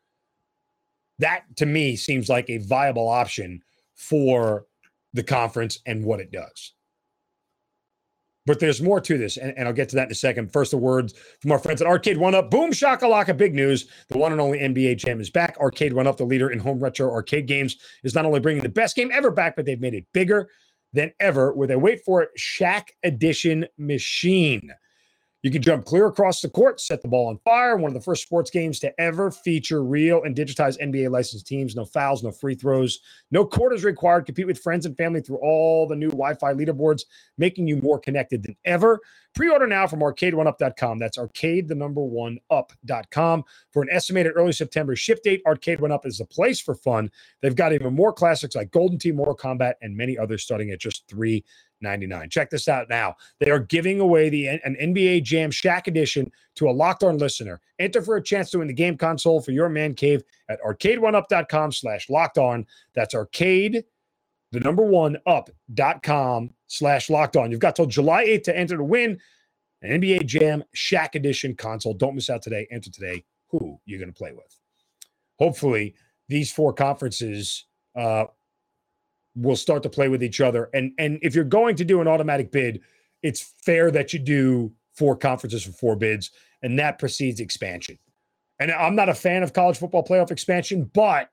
That 1.19 1.43
to 1.57 1.67
me 1.67 1.97
seems 1.97 2.29
like 2.29 2.49
a 2.49 2.59
viable 2.59 3.09
option 3.09 3.65
for 4.01 4.65
the 5.13 5.23
conference 5.23 5.79
and 5.87 6.05
what 6.05 6.21
it 6.21 6.33
does. 6.33 6.73
But 8.47 8.59
there's 8.59 8.81
more 8.81 9.01
to 9.03 9.19
this, 9.19 9.37
and, 9.37 9.53
and, 9.57 9.69
I'll 9.69 9.75
get 9.75 9.91
to 9.91 9.97
that 9.97 10.07
in 10.07 10.13
a 10.13 10.15
second. 10.15 10.51
First, 10.51 10.71
the 10.71 10.79
words 10.79 11.15
from 11.41 11.53
our 11.53 11.59
friends 11.59 11.83
at 11.83 11.87
Arcade 11.87 12.17
One 12.17 12.35
Up. 12.35 12.51
Boom 12.51 12.71
shakalaka, 12.71 13.37
big 13.37 13.55
news. 13.55 13.87
The 14.09 14.17
one 14.17 14.33
and 14.33 14.41
only 14.41 14.59
NBA 14.59 14.97
Jam 14.97 15.21
is 15.21 15.29
back. 15.29 15.59
Arcade 15.61 15.93
One 15.93 16.07
Up, 16.07 16.17
the 16.17 16.25
leader 16.25 16.51
in 16.51 16.59
home 16.59 16.81
retro 16.81 17.13
arcade 17.13 17.47
games, 17.47 17.77
is 18.03 18.15
not 18.15 18.25
only 18.25 18.41
bringing 18.41 18.63
the 18.63 18.71
best 18.71 18.97
game 18.97 19.11
ever 19.13 19.31
back, 19.31 19.57
but 19.57 19.67
they've 19.67 19.81
made 19.81 19.95
it 19.95 20.07
bigger 20.15 20.49
than 20.95 21.13
ever 21.21 21.53
with 21.53 21.71
a 21.71 21.79
wait 21.79 22.01
for 22.05 22.23
it 22.23 22.31
Shaq 22.39 22.89
Edition 23.05 23.67
machine. 23.77 24.73
You 25.43 25.51
can 25.51 25.63
jump 25.63 25.87
clear 25.87 26.07
across 26.07 26.43
the 26.43 26.51
court, 26.51 26.81
set 26.81 27.01
the 27.01 27.09
ball 27.09 27.29
on 27.29 27.39
fire. 27.39 27.77
One 27.77 27.89
of 27.89 27.95
the 27.95 28.01
first 28.01 28.23
sports 28.23 28.51
games 28.51 28.79
to 28.81 29.01
ever 29.01 29.31
feature 29.31 29.83
real 29.83 30.23
and 30.23 30.37
digitized 30.37 30.79
NBA 30.81 31.11
licensed 31.11 31.47
teams. 31.47 31.75
No 31.75 31.87
fouls, 31.87 32.23
no 32.23 32.31
free 32.31 32.55
throws, 32.55 33.01
no 33.31 33.47
quarters 33.47 33.83
required. 33.83 34.27
Compete 34.27 34.47
with 34.47 34.59
friends 34.59 34.85
and 34.85 34.97
family 34.99 35.23
through 35.23 35.39
all 35.39 35.87
the 35.87 35.97
new 35.97 36.11
Wi 36.11 36.35
Fi 36.35 36.53
leaderboards, 36.53 37.05
making 37.39 37.67
you 37.67 37.77
more 37.77 37.99
connected 37.99 38.43
than 38.43 38.55
ever. 38.67 39.01
Pre 39.35 39.49
order 39.49 39.67
now 39.67 39.87
from 39.87 40.01
arcade1up.com. 40.01 40.99
That's 40.99 41.17
arcade, 41.17 41.69
the 41.69 41.75
number 41.75 42.03
one 42.03 42.39
up.com. 42.51 43.45
For 43.71 43.83
an 43.83 43.89
estimated 43.91 44.33
early 44.37 44.53
September 44.53 44.95
ship 44.97 45.23
date, 45.23 45.41
Arcade 45.47 45.81
One 45.81 45.93
Up 45.93 46.05
is 46.05 46.21
a 46.21 46.25
place 46.25 46.61
for 46.61 46.75
fun. 46.75 47.11
They've 47.41 47.55
got 47.55 47.73
even 47.73 47.95
more 47.95 48.13
classics 48.13 48.57
like 48.57 48.73
Golden 48.73 48.99
Tee, 48.99 49.13
Mortal 49.13 49.37
Kombat, 49.37 49.75
and 49.81 49.97
many 49.97 50.19
others 50.19 50.43
starting 50.43 50.71
at 50.71 50.81
just 50.81 51.09
three 51.09 51.45
99. 51.81 52.31
Check 52.31 52.51
this 52.51 52.69
out 52.69 52.89
now. 52.89 53.17
They 53.39 53.51
are 53.51 53.59
giving 53.59 54.01
away 54.01 54.29
the 54.29 54.49
an 54.49 54.77
NBA 54.81 55.23
Jam 55.23 55.51
Shaq 55.51 55.87
edition 55.87 56.31
to 56.57 56.69
a 56.69 56.73
locked 56.73 57.03
on 57.03 57.19
listener. 57.19 57.61
Enter 57.79 58.03
for 58.03 58.17
a 58.17 58.23
chance 58.23 58.51
to 58.51 58.59
win 58.59 58.69
the 58.69 58.75
game 58.75 58.97
console 58.97 59.41
for 59.41 59.53
your 59.53 59.69
man 59.69 59.95
cave 59.95 60.23
at 60.49 60.61
arcade1up.com 60.63 61.73
slash 61.73 62.11
locked 62.11 62.39
on. 62.39 62.67
That's 62.95 63.15
arcade, 63.15 63.85
the 64.53 64.61
number 64.61 64.85
one 64.85 65.17
up.com 65.27 66.51
slash 66.67 67.11
locked 67.11 67.37
on. 67.37 67.51
You've 67.51 67.61
got 67.61 67.77
till 67.77 67.87
July 67.87 68.27
8th 68.27 68.45
to 68.45 68.57
enter 68.57 68.77
to 68.77 68.85
win 68.85 69.19
an 69.83 70.01
NBA 70.01 70.27
Jam 70.27 70.63
Shaq 70.77 71.15
edition 71.15 71.55
console. 71.55 71.95
Don't 71.95 72.15
miss 72.15 72.31
out 72.31 72.43
today. 72.43 72.67
Enter 72.71 72.91
today. 72.91 73.25
Who 73.49 73.81
you're 73.85 73.99
going 73.99 74.13
to 74.13 74.17
play 74.17 74.33
with. 74.33 74.59
Hopefully, 75.39 75.95
these 76.29 76.53
four 76.53 76.73
conferences 76.73 77.65
uh, 77.97 78.27
will 79.35 79.57
start 79.57 79.83
to 79.83 79.89
play 79.89 80.09
with 80.09 80.23
each 80.23 80.41
other. 80.41 80.71
And 80.75 80.93
and 80.99 81.19
if 81.23 81.35
you're 81.35 81.45
going 81.45 81.77
to 81.77 81.85
do 81.85 82.01
an 82.01 82.09
automatic 82.09 82.51
bid, 82.51 82.81
it's 83.23 83.55
fair 83.63 83.91
that 83.91 84.13
you 84.13 84.19
do 84.19 84.73
four 84.95 85.17
conferences 85.17 85.65
for 85.65 85.73
four 85.73 85.97
bids, 85.97 86.31
and 86.63 86.79
that 86.79 86.99
precedes 86.99 87.41
expansion. 87.41 87.99
And 88.59 88.71
I'm 88.71 88.95
not 88.95 89.09
a 89.09 89.15
fan 89.15 89.43
of 89.43 89.53
college 89.53 89.79
football 89.79 90.05
playoff 90.05 90.31
expansion, 90.31 90.91
but 90.93 91.31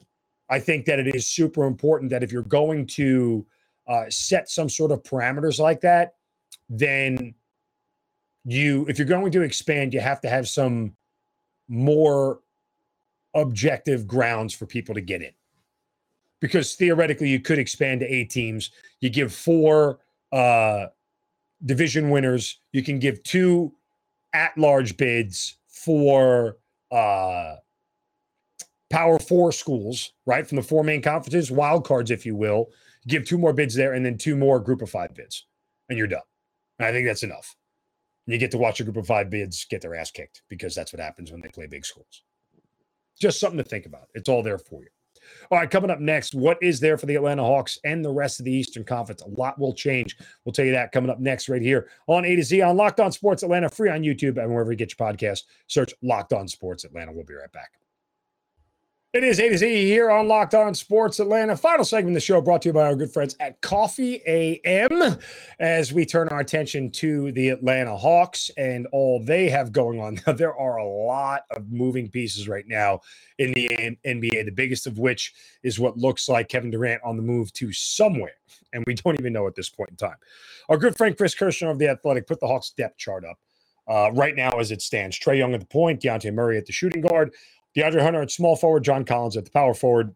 I 0.49 0.59
think 0.59 0.85
that 0.85 0.99
it 0.99 1.13
is 1.13 1.27
super 1.27 1.65
important 1.65 2.09
that 2.11 2.23
if 2.23 2.31
you're 2.31 2.41
going 2.41 2.87
to 2.87 3.45
uh, 3.87 4.05
set 4.09 4.49
some 4.49 4.69
sort 4.69 4.91
of 4.91 5.03
parameters 5.03 5.59
like 5.59 5.81
that, 5.81 6.15
then 6.69 7.33
you, 8.45 8.85
if 8.87 8.97
you're 8.97 9.07
going 9.07 9.31
to 9.33 9.41
expand, 9.41 9.93
you 9.93 9.99
have 9.99 10.21
to 10.21 10.29
have 10.29 10.47
some 10.47 10.95
more 11.67 12.39
objective 13.33 14.07
grounds 14.07 14.53
for 14.53 14.65
people 14.65 14.95
to 14.95 15.01
get 15.01 15.21
in. 15.21 15.31
Because 16.39 16.75
theoretically 16.75 17.29
you 17.29 17.39
could 17.39 17.59
expand 17.59 18.01
to 18.01 18.13
eight 18.13 18.29
teams. 18.29 18.71
You 18.99 19.09
give 19.09 19.33
four 19.33 19.99
uh, 20.31 20.87
division 21.65 22.09
winners. 22.09 22.59
You 22.71 22.83
can 22.83 22.99
give 22.99 23.23
two 23.23 23.73
at-large 24.33 24.97
bids 24.97 25.57
for 25.67 26.57
uh, 26.91 27.55
Power 28.89 29.19
Four 29.19 29.51
schools, 29.51 30.13
right, 30.25 30.47
from 30.47 30.55
the 30.55 30.63
four 30.63 30.83
main 30.83 31.01
conferences, 31.01 31.51
wild 31.51 31.85
cards, 31.85 32.11
if 32.11 32.25
you 32.25 32.35
will. 32.35 32.69
Give 33.07 33.25
two 33.25 33.37
more 33.37 33.53
bids 33.53 33.75
there, 33.75 33.93
and 33.93 34.05
then 34.05 34.17
two 34.17 34.35
more 34.35 34.59
Group 34.59 34.81
of 34.81 34.89
Five 34.89 35.13
bids, 35.13 35.45
and 35.89 35.97
you're 35.97 36.07
done. 36.07 36.21
And 36.79 36.87
I 36.87 36.91
think 36.91 37.07
that's 37.07 37.23
enough. 37.23 37.55
You 38.25 38.37
get 38.37 38.51
to 38.51 38.57
watch 38.57 38.79
a 38.79 38.83
Group 38.83 38.97
of 38.97 39.07
Five 39.07 39.29
bids 39.29 39.65
get 39.65 39.81
their 39.81 39.95
ass 39.95 40.11
kicked 40.11 40.41
because 40.49 40.75
that's 40.75 40.93
what 40.93 41.01
happens 41.01 41.31
when 41.31 41.41
they 41.41 41.49
play 41.49 41.67
big 41.67 41.85
schools. 41.85 42.23
Just 43.19 43.39
something 43.39 43.57
to 43.57 43.63
think 43.63 43.85
about. 43.85 44.09
It's 44.13 44.29
all 44.29 44.43
there 44.43 44.57
for 44.57 44.83
you. 44.83 44.89
All 45.51 45.57
right, 45.57 45.69
coming 45.69 45.89
up 45.89 45.99
next, 45.99 46.35
what 46.35 46.57
is 46.61 46.79
there 46.79 46.97
for 46.97 47.05
the 47.05 47.15
Atlanta 47.15 47.43
Hawks 47.43 47.79
and 47.83 48.03
the 48.03 48.11
rest 48.11 48.39
of 48.39 48.45
the 48.45 48.51
Eastern 48.51 48.83
Conference? 48.83 49.21
A 49.21 49.27
lot 49.27 49.59
will 49.59 49.73
change. 49.73 50.17
We'll 50.43 50.53
tell 50.53 50.65
you 50.65 50.71
that 50.71 50.91
coming 50.91 51.09
up 51.09 51.19
next, 51.19 51.49
right 51.49 51.61
here 51.61 51.89
on 52.07 52.25
A 52.25 52.35
to 52.35 52.43
Z 52.43 52.61
on 52.61 52.77
Locked 52.77 52.99
On 52.99 53.11
Sports 53.11 53.43
Atlanta, 53.43 53.69
free 53.69 53.89
on 53.89 54.01
YouTube 54.01 54.41
and 54.41 54.51
wherever 54.51 54.71
you 54.71 54.77
get 54.77 54.93
your 54.97 55.07
podcast. 55.07 55.43
Search 55.67 55.93
Locked 56.01 56.33
On 56.33 56.47
Sports 56.47 56.83
Atlanta. 56.83 57.11
We'll 57.11 57.25
be 57.25 57.33
right 57.33 57.51
back. 57.51 57.71
It 59.13 59.23
is 59.23 59.39
A 59.39 59.47
to 59.47 59.57
Z 59.57 59.85
here 59.85 60.11
on 60.11 60.27
Locked 60.27 60.53
On 60.53 60.75
Sports 60.75 61.21
Atlanta. 61.21 61.55
Final 61.55 61.85
segment 61.85 62.09
of 62.09 62.15
the 62.15 62.19
show 62.19 62.41
brought 62.41 62.63
to 62.63 62.69
you 62.69 62.73
by 62.73 62.87
our 62.87 62.95
good 62.95 63.09
friends 63.09 63.37
at 63.39 63.61
Coffee 63.61 64.21
AM 64.27 65.17
as 65.61 65.93
we 65.93 66.05
turn 66.05 66.27
our 66.27 66.41
attention 66.41 66.91
to 66.91 67.31
the 67.31 67.47
Atlanta 67.47 67.95
Hawks 67.95 68.51
and 68.57 68.85
all 68.91 69.23
they 69.23 69.49
have 69.49 69.71
going 69.71 70.01
on. 70.01 70.19
there 70.35 70.53
are 70.53 70.75
a 70.75 70.85
lot 70.85 71.43
of 71.51 71.71
moving 71.71 72.09
pieces 72.09 72.49
right 72.49 72.67
now 72.67 72.99
in 73.39 73.53
the 73.53 73.69
NBA, 74.05 74.43
the 74.43 74.51
biggest 74.51 74.85
of 74.85 74.99
which 74.99 75.33
is 75.63 75.79
what 75.79 75.97
looks 75.97 76.27
like 76.27 76.49
Kevin 76.49 76.69
Durant 76.69 77.01
on 77.05 77.15
the 77.15 77.23
move 77.23 77.53
to 77.53 77.71
somewhere. 77.71 78.35
And 78.73 78.83
we 78.85 78.93
don't 78.93 79.17
even 79.17 79.31
know 79.31 79.47
at 79.47 79.55
this 79.55 79.69
point 79.69 79.91
in 79.91 79.95
time. 79.95 80.17
Our 80.67 80.77
good 80.77 80.97
friend 80.97 81.15
Chris 81.15 81.33
Kirschner 81.33 81.69
of 81.69 81.79
The 81.79 81.87
Athletic 81.87 82.27
put 82.27 82.41
the 82.41 82.47
Hawks 82.47 82.71
depth 82.71 82.97
chart 82.97 83.23
up. 83.23 83.39
Uh, 83.87 84.11
right 84.13 84.35
now, 84.35 84.49
as 84.59 84.71
it 84.71 84.81
stands, 84.81 85.17
Trae 85.17 85.37
Young 85.37 85.53
at 85.53 85.61
the 85.61 85.65
point, 85.65 86.01
Dejounte 86.01 86.33
Murray 86.33 86.57
at 86.57 86.65
the 86.65 86.73
shooting 86.73 87.01
guard, 87.01 87.33
DeAndre 87.77 88.01
Hunter 88.01 88.21
at 88.21 88.31
small 88.31 88.55
forward, 88.55 88.83
John 88.83 89.05
Collins 89.05 89.37
at 89.37 89.45
the 89.45 89.51
power 89.51 89.75
forward, 89.75 90.15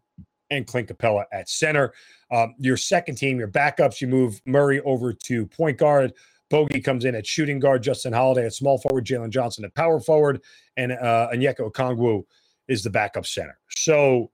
and 0.50 0.66
Clint 0.66 0.90
Capela 0.90 1.26
at 1.32 1.48
center. 1.48 1.94
Um, 2.32 2.56
your 2.58 2.76
second 2.76 3.16
team, 3.16 3.38
your 3.38 3.48
backups, 3.48 4.02
you 4.02 4.08
move 4.08 4.42
Murray 4.46 4.82
over 4.82 5.14
to 5.14 5.46
point 5.46 5.78
guard. 5.78 6.14
Bogi 6.52 6.84
comes 6.84 7.06
in 7.06 7.16
at 7.16 7.26
shooting 7.26 7.60
guard. 7.60 7.84
Justin 7.84 8.14
Holiday 8.14 8.46
at 8.46 8.54
small 8.54 8.78
forward. 8.78 9.06
Jalen 9.06 9.30
Johnson 9.30 9.64
at 9.64 9.74
power 9.76 10.00
forward. 10.00 10.42
And 10.76 10.92
uh, 10.92 11.30
Onyeka 11.34 11.72
Okongwu 11.72 12.24
is 12.68 12.84
the 12.84 12.90
backup 12.90 13.26
center. 13.26 13.58
So, 13.70 14.32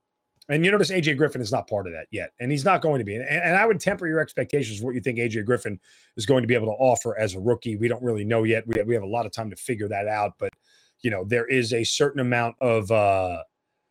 and 0.48 0.64
you 0.64 0.72
notice 0.72 0.90
AJ 0.90 1.18
Griffin 1.18 1.40
is 1.40 1.52
not 1.52 1.68
part 1.68 1.86
of 1.86 1.92
that 1.92 2.06
yet. 2.10 2.30
And 2.40 2.50
he's 2.50 2.64
not 2.64 2.82
going 2.82 2.98
to 2.98 3.04
be. 3.04 3.14
And, 3.14 3.24
and 3.24 3.56
I 3.56 3.66
would 3.66 3.78
temper 3.78 4.08
your 4.08 4.18
expectations 4.18 4.82
what 4.82 4.94
you 4.94 5.00
think 5.00 5.18
AJ 5.18 5.44
Griffin 5.44 5.78
is 6.16 6.26
going 6.26 6.42
to 6.42 6.48
be 6.48 6.54
able 6.54 6.66
to 6.66 6.72
offer 6.72 7.16
as 7.18 7.34
a 7.34 7.40
rookie. 7.40 7.76
We 7.76 7.88
don't 7.88 8.02
really 8.02 8.24
know 8.24 8.42
yet. 8.42 8.66
We 8.66 8.78
have, 8.78 8.86
we 8.86 8.94
have 8.94 9.04
a 9.04 9.08
lot 9.08 9.26
of 9.26 9.32
time 9.32 9.50
to 9.50 9.56
figure 9.56 9.88
that 9.88 10.08
out. 10.08 10.34
But 10.38 10.52
you 11.02 11.10
know 11.10 11.24
there 11.24 11.46
is 11.46 11.72
a 11.72 11.84
certain 11.84 12.20
amount 12.20 12.56
of 12.60 12.90
uh 12.90 13.42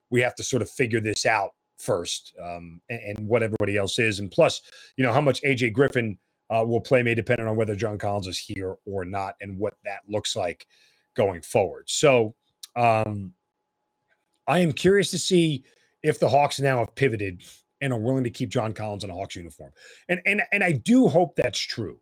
we 0.10 0.22
have 0.22 0.36
to 0.36 0.44
sort 0.44 0.62
of 0.62 0.70
figure 0.70 1.00
this 1.00 1.26
out 1.26 1.52
first 1.78 2.34
um 2.44 2.82
and, 2.90 3.18
and 3.18 3.28
what 3.28 3.44
everybody 3.44 3.78
else 3.78 4.00
is 4.00 4.20
and 4.20 4.32
plus 4.32 4.62
you 4.98 5.04
know 5.04 5.14
how 5.14 5.22
much 5.22 5.42
aj 5.44 5.72
griffin 5.74 6.18
uh, 6.50 6.64
will 6.66 6.80
play 6.80 7.04
may 7.04 7.14
depending 7.14 7.48
on 7.48 7.56
whether 7.56 7.76
john 7.76 7.98
collins 7.98 8.28
is 8.28 8.38
here 8.38 8.78
or 8.86 9.06
not 9.06 9.36
and 9.42 9.58
what 9.58 9.76
that 9.84 10.00
looks 10.08 10.36
like 10.36 10.66
going 11.16 11.42
forward. 11.42 11.84
So 11.90 12.36
um 12.76 13.34
i 14.48 14.60
am 14.60 14.72
curious 14.72 15.12
to 15.12 15.20
see 15.20 15.64
if 16.04 16.20
the 16.20 16.30
hawks 16.30 16.60
now 16.60 16.78
have 16.78 16.96
pivoted 16.96 17.42
and 17.82 17.92
are 17.92 18.00
willing 18.00 18.24
to 18.24 18.30
keep 18.30 18.50
john 18.50 18.74
collins 18.74 19.04
in 19.04 19.10
a 19.10 19.14
hawks 19.14 19.36
uniform. 19.36 19.72
And 20.10 20.22
and 20.26 20.42
and 20.52 20.64
i 20.64 20.72
do 20.72 21.08
hope 21.08 21.36
that's 21.36 21.60
true. 21.60 22.00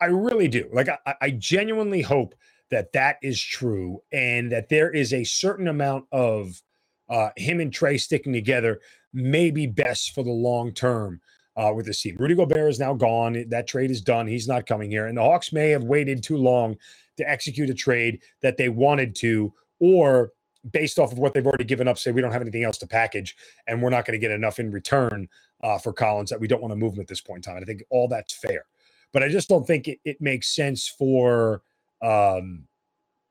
I 0.00 0.06
really 0.06 0.48
do. 0.48 0.68
Like 0.72 0.88
i, 0.88 1.14
I 1.20 1.30
genuinely 1.30 2.02
hope 2.02 2.34
that 2.70 2.92
that 2.92 3.16
is 3.22 3.40
true 3.40 4.00
and 4.12 4.50
that 4.52 4.68
there 4.68 4.90
is 4.90 5.12
a 5.12 5.24
certain 5.24 5.68
amount 5.68 6.06
of 6.12 6.60
uh, 7.08 7.30
him 7.36 7.60
and 7.60 7.72
Trae 7.72 8.00
sticking 8.00 8.32
together 8.32 8.80
may 9.12 9.50
be 9.50 9.66
best 9.66 10.14
for 10.14 10.22
the 10.22 10.32
long 10.32 10.72
term 10.72 11.20
uh, 11.56 11.72
with 11.74 11.86
this 11.86 12.02
team. 12.02 12.16
Rudy 12.18 12.34
Gobert 12.34 12.70
is 12.70 12.78
now 12.78 12.94
gone. 12.94 13.44
That 13.48 13.66
trade 13.66 13.90
is 13.90 14.00
done. 14.00 14.26
He's 14.26 14.48
not 14.48 14.66
coming 14.66 14.90
here. 14.90 15.06
And 15.06 15.16
the 15.16 15.22
Hawks 15.22 15.52
may 15.52 15.70
have 15.70 15.84
waited 15.84 16.22
too 16.22 16.36
long 16.36 16.76
to 17.16 17.28
execute 17.28 17.70
a 17.70 17.74
trade 17.74 18.20
that 18.42 18.56
they 18.56 18.68
wanted 18.68 19.14
to, 19.16 19.52
or 19.80 20.32
based 20.70 20.98
off 20.98 21.12
of 21.12 21.18
what 21.18 21.32
they've 21.32 21.46
already 21.46 21.64
given 21.64 21.88
up, 21.88 21.98
say 21.98 22.10
we 22.10 22.20
don't 22.20 22.32
have 22.32 22.42
anything 22.42 22.64
else 22.64 22.78
to 22.78 22.86
package 22.86 23.36
and 23.66 23.80
we're 23.80 23.90
not 23.90 24.04
going 24.04 24.18
to 24.18 24.24
get 24.24 24.32
enough 24.32 24.58
in 24.58 24.70
return 24.70 25.28
uh, 25.62 25.78
for 25.78 25.92
Collins 25.92 26.28
that 26.30 26.40
we 26.40 26.48
don't 26.48 26.60
want 26.60 26.72
to 26.72 26.76
move 26.76 26.94
him 26.94 27.00
at 27.00 27.06
this 27.06 27.20
point 27.20 27.38
in 27.38 27.42
time. 27.42 27.56
And 27.56 27.64
I 27.64 27.66
think 27.66 27.84
all 27.88 28.08
that's 28.08 28.34
fair. 28.34 28.66
But 29.12 29.22
I 29.22 29.28
just 29.28 29.48
don't 29.48 29.66
think 29.66 29.88
it, 29.88 29.98
it 30.04 30.20
makes 30.20 30.54
sense 30.54 30.88
for 30.88 31.62
um, 32.02 32.66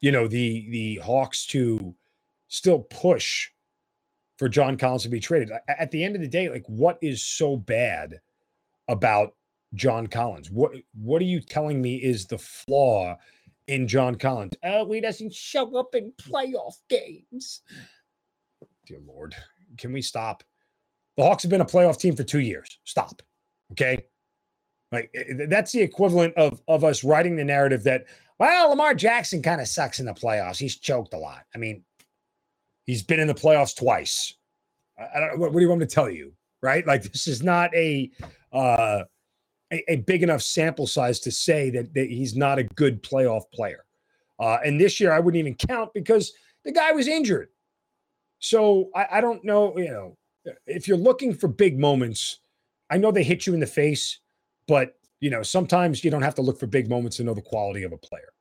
you 0.01 0.12
know, 0.12 0.28
the 0.28 0.67
the 0.69 0.95
Hawks 0.97 1.45
to 1.47 1.95
still 2.47 2.80
push 2.80 3.49
for 4.38 4.49
John 4.49 4.78
Collins 4.78 5.04
to 5.04 5.10
be 5.10 5.19
traded. 5.19 5.51
At 5.67 5.91
the 5.91 6.04
end 6.04 6.15
of 6.15 6.21
the 6.21 6.28
day, 6.28 6.49
like 6.49 6.65
what 6.67 6.97
is 7.01 7.23
so 7.23 7.58
bad 7.58 8.19
about 8.88 9.34
John 9.73 10.08
Collins? 10.08 10.51
What 10.51 10.71
what 10.93 11.21
are 11.21 11.25
you 11.25 11.41
telling 11.41 11.82
me 11.82 11.95
is 11.97 12.25
the 12.25 12.38
flaw 12.38 13.17
in 13.67 13.88
John 13.88 14.15
Collins? 14.15 14.54
Oh, 14.63 14.91
he 14.91 15.01
doesn't 15.01 15.34
show 15.34 15.78
up 15.78 15.95
in 15.95 16.13
playoff 16.21 16.75
games. 16.89 17.62
Dear 18.86 18.99
Lord, 19.06 19.36
can 19.78 19.91
we 19.91 20.01
stop? 20.01 20.43
The 21.17 21.23
Hawks 21.23 21.43
have 21.43 21.49
been 21.49 21.62
a 21.62 21.65
playoff 21.65 21.99
team 21.99 22.15
for 22.15 22.23
two 22.23 22.39
years. 22.39 22.80
Stop. 22.84 23.21
Okay. 23.71 24.06
Like 24.91 25.13
that's 25.47 25.71
the 25.71 25.82
equivalent 25.82 26.36
of 26.36 26.62
of 26.67 26.84
us 26.84 27.04
writing 27.04 27.36
the 27.36 27.43
narrative 27.43 27.84
that 27.84 28.06
well, 28.39 28.69
Lamar 28.69 28.93
Jackson 28.93 29.41
kind 29.41 29.62
of 29.62 29.67
sucks 29.67 30.00
in 30.00 30.06
the 30.06 30.13
playoffs. 30.13 30.58
He's 30.58 30.78
choked 30.78 31.13
a 31.13 31.17
lot. 31.17 31.43
I 31.54 31.58
mean, 31.58 31.84
he's 32.86 33.04
been 33.04 33.19
in 33.19 33.28
the 33.28 33.34
playoffs 33.34 33.76
twice. 33.76 34.34
I, 34.98 35.19
don't. 35.19 35.39
What, 35.39 35.52
what 35.52 35.60
do 35.60 35.62
you 35.62 35.69
want 35.69 35.82
me 35.82 35.88
to 35.88 35.93
tell 35.93 36.10
you? 36.10 36.34
Right? 36.62 36.86
Like 36.86 37.04
this 37.04 37.28
is 37.28 37.43
not 37.43 37.74
a 37.76 38.12
uh, 38.52 39.04
a, 39.71 39.91
a, 39.91 39.95
big 39.98 40.24
enough 40.24 40.41
sample 40.41 40.88
size 40.88 41.19
to 41.21 41.32
say 41.32 41.69
that, 41.71 41.93
that 41.93 42.10
he's 42.10 42.36
not 42.36 42.60
a 42.60 42.63
good 42.63 43.04
playoff 43.04 43.43
player. 43.54 43.84
Uh, 44.39 44.58
and 44.65 44.80
this 44.80 45.00
year, 45.00 45.12
I 45.12 45.19
wouldn't 45.19 45.39
even 45.39 45.56
count 45.56 45.93
because 45.93 46.34
the 46.63 46.71
guy 46.71 46.91
was 46.91 47.08
injured. 47.08 47.50
So 48.39 48.89
I, 48.95 49.08
I 49.13 49.21
don't 49.21 49.43
know. 49.43 49.78
You 49.78 49.89
know, 49.89 50.17
if 50.67 50.88
you're 50.88 50.98
looking 50.98 51.34
for 51.34 51.48
big 51.48 51.80
moments, 51.80 52.39
I 52.89 52.98
know 52.98 53.12
they 53.12 53.24
hit 53.24 53.48
you 53.48 53.54
in 53.54 53.60
the 53.60 53.65
face, 53.65 54.19
but 54.67 54.95
you 55.26 55.32
know, 55.32 55.42
sometimes 55.42 56.04
you 56.04 56.12
don't 56.12 56.22
have 56.22 56.36
to 56.36 56.44
look 56.44 56.60
for 56.60 56.68
big 56.68 56.88
moments 56.88 57.18
to 57.18 57.24
know 57.24 57.34
the 57.34 57.42
quality 57.42 57.82
of 57.82 57.92
a 57.92 57.98
player. 57.98 58.32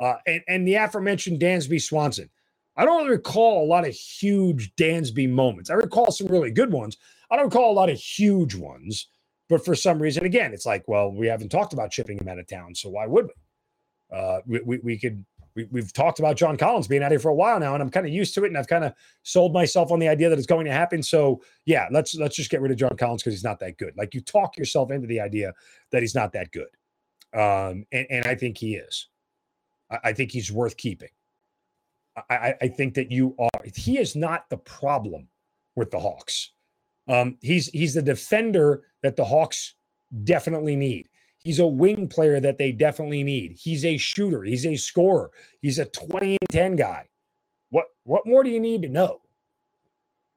Uh, 0.00 0.16
and, 0.26 0.42
and 0.48 0.66
the 0.66 0.74
aforementioned 0.74 1.40
Dansby 1.40 1.80
Swanson. 1.80 2.28
I 2.76 2.84
don't 2.84 3.06
recall 3.06 3.62
a 3.62 3.68
lot 3.68 3.86
of 3.86 3.94
huge 3.94 4.74
Dansby 4.74 5.30
moments. 5.30 5.70
I 5.70 5.74
recall 5.74 6.10
some 6.10 6.26
really 6.26 6.50
good 6.50 6.72
ones. 6.72 6.96
I 7.30 7.36
don't 7.36 7.44
recall 7.44 7.70
a 7.70 7.78
lot 7.80 7.90
of 7.90 7.96
huge 7.96 8.56
ones. 8.56 9.06
But 9.48 9.64
for 9.64 9.76
some 9.76 10.02
reason, 10.02 10.24
again, 10.24 10.52
it's 10.52 10.66
like, 10.66 10.82
well, 10.88 11.12
we 11.12 11.28
haven't 11.28 11.50
talked 11.50 11.72
about 11.72 11.92
shipping 11.92 12.18
him 12.18 12.26
out 12.26 12.40
of 12.40 12.48
town, 12.48 12.74
so 12.74 12.88
why 12.88 13.06
would 13.06 13.26
we? 13.26 14.18
Uh, 14.18 14.40
we, 14.46 14.60
we, 14.64 14.78
we 14.78 14.98
could 14.98 15.24
we, 15.56 15.80
have 15.80 15.92
talked 15.92 16.18
about 16.18 16.36
John 16.36 16.56
Collins 16.56 16.86
being 16.86 17.02
out 17.02 17.10
here 17.10 17.18
for 17.18 17.30
a 17.30 17.34
while 17.34 17.58
now, 17.58 17.74
and 17.74 17.82
I'm 17.82 17.90
kind 17.90 18.06
of 18.06 18.12
used 18.12 18.34
to 18.34 18.44
it, 18.44 18.48
and 18.48 18.58
I've 18.58 18.68
kind 18.68 18.84
of 18.84 18.92
sold 19.22 19.52
myself 19.52 19.90
on 19.90 19.98
the 19.98 20.08
idea 20.08 20.28
that 20.28 20.38
it's 20.38 20.46
going 20.46 20.66
to 20.66 20.72
happen. 20.72 21.02
So 21.02 21.42
yeah, 21.64 21.88
let's 21.90 22.14
let's 22.14 22.36
just 22.36 22.50
get 22.50 22.60
rid 22.60 22.70
of 22.70 22.78
John 22.78 22.96
Collins 22.96 23.22
because 23.22 23.34
he's 23.34 23.44
not 23.44 23.58
that 23.60 23.78
good. 23.78 23.96
Like 23.96 24.14
you 24.14 24.20
talk 24.20 24.56
yourself 24.56 24.90
into 24.90 25.06
the 25.06 25.20
idea 25.20 25.52
that 25.92 26.02
he's 26.02 26.14
not 26.14 26.32
that 26.34 26.50
good, 26.52 26.68
um, 27.32 27.84
and, 27.92 28.06
and 28.10 28.26
I 28.26 28.34
think 28.34 28.58
he 28.58 28.76
is. 28.76 29.08
I, 29.90 29.98
I 30.04 30.12
think 30.12 30.30
he's 30.30 30.52
worth 30.52 30.76
keeping. 30.76 31.10
I, 32.30 32.54
I 32.62 32.68
think 32.68 32.94
that 32.94 33.10
you 33.10 33.34
are. 33.38 33.62
He 33.74 33.98
is 33.98 34.16
not 34.16 34.48
the 34.48 34.56
problem 34.56 35.28
with 35.74 35.90
the 35.90 35.98
Hawks. 36.00 36.52
Um, 37.08 37.36
he's 37.40 37.68
he's 37.68 37.94
the 37.94 38.02
defender 38.02 38.84
that 39.02 39.16
the 39.16 39.24
Hawks 39.24 39.74
definitely 40.24 40.76
need. 40.76 41.08
He's 41.46 41.60
a 41.60 41.66
wing 41.66 42.08
player 42.08 42.40
that 42.40 42.58
they 42.58 42.72
definitely 42.72 43.22
need. 43.22 43.52
He's 43.52 43.84
a 43.84 43.98
shooter. 43.98 44.42
He's 44.42 44.66
a 44.66 44.74
scorer. 44.74 45.30
He's 45.62 45.78
a 45.78 45.84
20 45.84 46.38
and 46.40 46.50
10 46.50 46.74
guy. 46.74 47.06
What 47.70 47.84
what 48.02 48.26
more 48.26 48.42
do 48.42 48.50
you 48.50 48.58
need 48.58 48.82
to 48.82 48.88
know? 48.88 49.20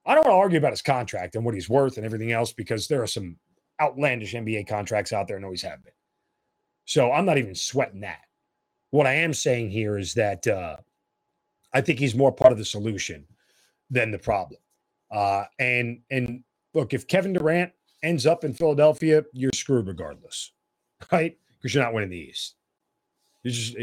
I 0.06 0.14
don't 0.14 0.24
want 0.24 0.36
to 0.36 0.40
argue 0.40 0.60
about 0.60 0.74
his 0.74 0.84
contract 0.84 1.34
and 1.34 1.44
what 1.44 1.56
he's 1.56 1.68
worth 1.68 1.98
and 1.98 2.06
everything 2.06 2.32
else 2.32 2.54
because 2.54 2.88
there 2.88 3.02
are 3.02 3.08
some 3.08 3.38
outlandish 3.82 4.36
NBA 4.36 4.68
contracts 4.68 5.12
out 5.12 5.28
there 5.28 5.36
and 5.36 5.44
always 5.44 5.64
have 5.64 5.84
been. 5.84 5.94
So 6.86 7.12
I'm 7.12 7.26
not 7.26 7.40
even 7.40 7.56
sweating 7.56 8.02
that. 8.02 8.26
What 8.92 9.08
I 9.08 9.16
am 9.16 9.34
saying 9.34 9.72
here 9.72 9.98
is 9.98 10.14
that 10.14 10.46
uh, 10.46 10.78
I 11.74 11.82
think 11.82 11.98
he's 11.98 12.14
more 12.14 12.32
part 12.32 12.52
of 12.52 12.60
the 12.60 12.66
solution 12.66 13.26
than 13.90 14.12
the 14.12 14.20
problem. 14.20 14.62
Uh, 15.10 15.46
and 15.58 16.02
and 16.12 16.44
look, 16.76 16.94
if 16.94 17.08
Kevin 17.08 17.34
Durant 17.34 17.72
ends 18.04 18.28
up 18.28 18.44
in 18.44 18.54
Philadelphia, 18.54 19.24
you're 19.34 19.50
screwed 19.56 19.88
regardless 19.88 20.52
right? 21.12 21.38
Because 21.58 21.74
you're 21.74 21.84
not 21.84 21.94
winning 21.94 22.10
the 22.10 22.18
East. 22.18 22.56
You 23.44 23.52
just 23.52 23.76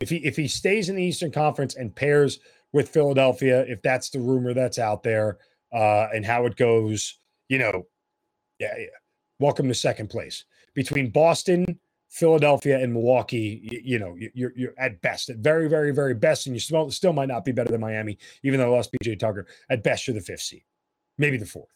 if 0.00 0.10
he 0.10 0.16
if 0.18 0.36
he 0.36 0.48
stays 0.48 0.88
in 0.88 0.96
the 0.96 1.02
Eastern 1.02 1.32
Conference 1.32 1.76
and 1.76 1.94
pairs 1.94 2.40
with 2.72 2.88
Philadelphia, 2.88 3.64
if 3.66 3.82
that's 3.82 4.10
the 4.10 4.20
rumor 4.20 4.54
that's 4.54 4.78
out 4.78 5.02
there, 5.02 5.38
uh, 5.72 6.08
and 6.14 6.24
how 6.24 6.46
it 6.46 6.56
goes, 6.56 7.18
you 7.48 7.58
know, 7.58 7.86
Yeah, 8.58 8.74
yeah. 8.78 8.86
Welcome 9.40 9.68
to 9.68 9.74
second 9.74 10.08
place. 10.08 10.44
Between 10.74 11.10
Boston, 11.10 11.78
Philadelphia, 12.08 12.78
and 12.78 12.92
Milwaukee, 12.92 13.60
you, 13.62 13.80
you 13.84 13.98
know, 13.98 14.16
you're, 14.34 14.52
you're 14.56 14.74
at 14.78 15.00
best, 15.00 15.30
at 15.30 15.36
very, 15.38 15.68
very, 15.68 15.92
very 15.92 16.14
best, 16.14 16.46
and 16.46 16.56
you 16.56 16.60
still, 16.60 16.90
still 16.90 17.12
might 17.12 17.28
not 17.28 17.44
be 17.44 17.52
better 17.52 17.70
than 17.70 17.80
Miami, 17.80 18.18
even 18.42 18.58
though 18.58 18.72
I 18.72 18.76
lost 18.76 18.90
PJ 18.92 19.18
Tucker. 19.18 19.46
At 19.70 19.82
best, 19.82 20.06
you're 20.06 20.14
the 20.14 20.20
fifth 20.20 20.42
seed, 20.42 20.64
maybe 21.18 21.36
the 21.36 21.46
fourth. 21.46 21.68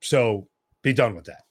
So 0.00 0.48
be 0.82 0.92
done 0.92 1.14
with 1.14 1.26
that. 1.26 1.42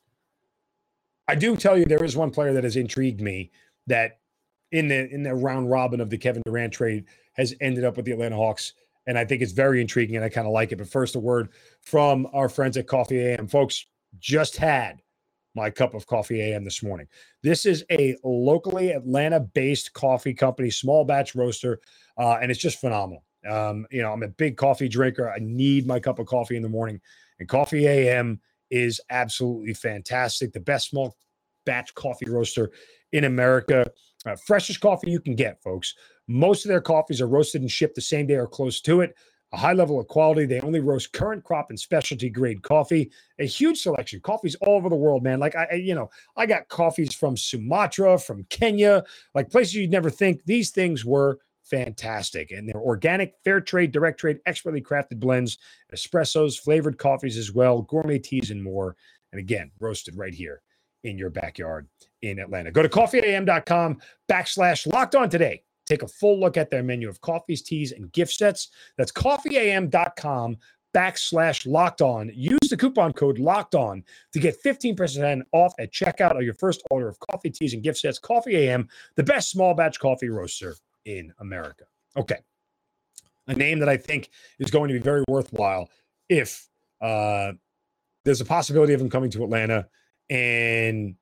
I 1.27 1.35
do 1.35 1.55
tell 1.55 1.77
you 1.77 1.85
there 1.85 2.03
is 2.03 2.15
one 2.15 2.31
player 2.31 2.53
that 2.53 2.63
has 2.63 2.75
intrigued 2.75 3.21
me 3.21 3.51
that 3.87 4.19
in 4.71 4.87
the 4.87 5.09
in 5.09 5.23
the 5.23 5.33
round 5.33 5.69
robin 5.69 6.01
of 6.01 6.09
the 6.09 6.17
Kevin 6.17 6.41
Durant 6.45 6.73
trade 6.73 7.05
has 7.33 7.53
ended 7.61 7.83
up 7.83 7.95
with 7.97 8.05
the 8.05 8.11
Atlanta 8.11 8.35
Hawks. 8.35 8.73
And 9.07 9.17
I 9.17 9.25
think 9.25 9.41
it's 9.41 9.51
very 9.51 9.81
intriguing 9.81 10.15
and 10.15 10.25
I 10.25 10.29
kind 10.29 10.47
of 10.47 10.53
like 10.53 10.71
it. 10.71 10.77
But 10.77 10.89
first, 10.89 11.15
a 11.15 11.19
word 11.19 11.49
from 11.81 12.27
our 12.33 12.49
friends 12.49 12.75
at 12.75 12.87
Coffee 12.87 13.19
AM. 13.19 13.47
Folks, 13.47 13.85
just 14.17 14.57
had 14.57 15.01
my 15.55 15.69
cup 15.69 15.93
of 15.93 16.07
coffee 16.07 16.41
AM 16.41 16.63
this 16.63 16.83
morning. 16.83 17.07
This 17.43 17.65
is 17.65 17.85
a 17.91 18.17
locally 18.23 18.91
Atlanta 18.91 19.39
based 19.39 19.93
coffee 19.93 20.33
company, 20.33 20.69
small 20.69 21.05
batch 21.05 21.35
roaster, 21.35 21.79
uh, 22.17 22.37
and 22.41 22.51
it's 22.51 22.59
just 22.59 22.79
phenomenal. 22.79 23.23
Um, 23.47 23.85
you 23.91 24.01
know, 24.01 24.11
I'm 24.11 24.23
a 24.23 24.27
big 24.27 24.57
coffee 24.57 24.89
drinker. 24.89 25.29
I 25.29 25.37
need 25.39 25.85
my 25.85 25.99
cup 25.99 26.19
of 26.19 26.25
coffee 26.25 26.57
in 26.57 26.63
the 26.63 26.69
morning, 26.69 26.99
and 27.39 27.47
Coffee 27.47 27.87
AM 27.87 28.41
is 28.75 28.99
absolutely 29.09 29.73
fantastic. 29.73 30.51
The 30.51 30.59
best 30.59 30.89
small 30.89 31.15
batch 31.65 31.95
coffee 31.95 32.29
roaster 32.29 32.71
in 33.13 33.23
America. 33.23 33.89
Uh, 34.25 34.35
freshest 34.45 34.81
coffee 34.81 35.09
you 35.09 35.21
can 35.21 35.35
get, 35.35 35.63
folks. 35.63 35.93
Most 36.27 36.65
of 36.65 36.69
their 36.69 36.81
coffees 36.81 37.21
are 37.21 37.27
roasted 37.27 37.61
and 37.61 37.71
shipped 37.71 37.95
the 37.95 38.01
same 38.01 38.27
day 38.27 38.35
or 38.35 38.47
close 38.47 38.81
to 38.81 38.99
it. 38.99 39.15
A 39.53 39.57
high 39.57 39.71
level 39.71 39.97
of 39.97 40.07
quality. 40.07 40.45
They 40.45 40.59
only 40.59 40.81
roast 40.81 41.13
current 41.13 41.43
crop 41.45 41.69
and 41.69 41.79
specialty 41.79 42.29
grade 42.29 42.63
coffee. 42.63 43.11
A 43.39 43.45
huge 43.45 43.79
selection. 43.79 44.19
Coffees 44.19 44.55
all 44.55 44.75
over 44.75 44.89
the 44.89 44.95
world, 44.95 45.23
man. 45.23 45.39
Like 45.39 45.55
I, 45.55 45.75
you 45.75 45.95
know, 45.95 46.09
I 46.35 46.45
got 46.45 46.67
coffees 46.67 47.15
from 47.15 47.37
Sumatra, 47.37 48.17
from 48.19 48.43
Kenya, 48.49 49.03
like 49.33 49.49
places 49.49 49.75
you'd 49.75 49.91
never 49.91 50.09
think. 50.09 50.43
These 50.45 50.71
things 50.71 51.05
were 51.05 51.39
fantastic. 51.65 52.51
And 52.51 52.67
they're 52.67 52.75
organic, 52.75 53.33
fair 53.43 53.59
trade, 53.61 53.91
direct 53.91 54.19
trade, 54.19 54.39
expertly 54.45 54.81
crafted 54.81 55.19
blends, 55.19 55.57
espressos, 55.93 56.59
flavored 56.59 56.97
coffees 56.97 57.37
as 57.37 57.51
well, 57.51 57.81
gourmet 57.81 58.19
teas, 58.19 58.51
and 58.51 58.63
more. 58.63 58.95
And 59.31 59.39
again, 59.39 59.71
roasted 59.79 60.15
right 60.17 60.33
here 60.33 60.61
in 61.03 61.17
your 61.17 61.29
backyard 61.29 61.87
in 62.21 62.39
Atlanta. 62.39 62.71
Go 62.71 62.81
to 62.81 62.89
coffeeam.com 62.89 63.99
backslash 64.29 64.91
locked 64.91 65.15
on 65.15 65.29
today. 65.29 65.63
Take 65.85 66.01
a 66.01 66.07
full 66.07 66.39
look 66.39 66.57
at 66.57 66.71
their 66.71 66.81
menu 66.81 67.07
of 67.07 67.21
coffees, 67.21 67.61
teas, 67.61 67.91
and 67.91 68.11
gift 68.11 68.33
sets. 68.33 68.69
That's 68.97 69.11
coffeeam.com 69.11 70.57
backslash 70.95 71.69
locked 71.69 72.01
on. 72.01 72.31
Use 72.33 72.69
the 72.69 72.77
coupon 72.77 73.13
code 73.13 73.37
locked 73.37 73.75
on 73.75 74.03
to 74.31 74.39
get 74.39 74.61
15% 74.63 75.41
off 75.51 75.73
at 75.77 75.91
checkout 75.91 76.37
of 76.37 76.43
your 76.43 76.53
first 76.53 76.81
order 76.89 77.07
of 77.07 77.19
coffee, 77.19 77.49
teas, 77.49 77.73
and 77.73 77.83
gift 77.83 77.99
sets. 77.99 78.17
Coffee 78.17 78.55
AM, 78.55 78.87
the 79.15 79.23
best 79.23 79.51
small 79.51 79.73
batch 79.73 79.99
coffee 79.99 80.29
roaster 80.29 80.75
in 81.05 81.33
America. 81.39 81.85
Okay. 82.17 82.37
A 83.47 83.53
name 83.53 83.79
that 83.79 83.89
I 83.89 83.97
think 83.97 84.29
is 84.59 84.71
going 84.71 84.87
to 84.87 84.93
be 84.93 84.99
very 84.99 85.23
worthwhile 85.27 85.89
if 86.29 86.67
uh, 87.01 87.53
there's 88.23 88.41
a 88.41 88.45
possibility 88.45 88.93
of 88.93 89.01
him 89.01 89.09
coming 89.09 89.29
to 89.31 89.43
Atlanta 89.43 89.87
and, 90.29 91.15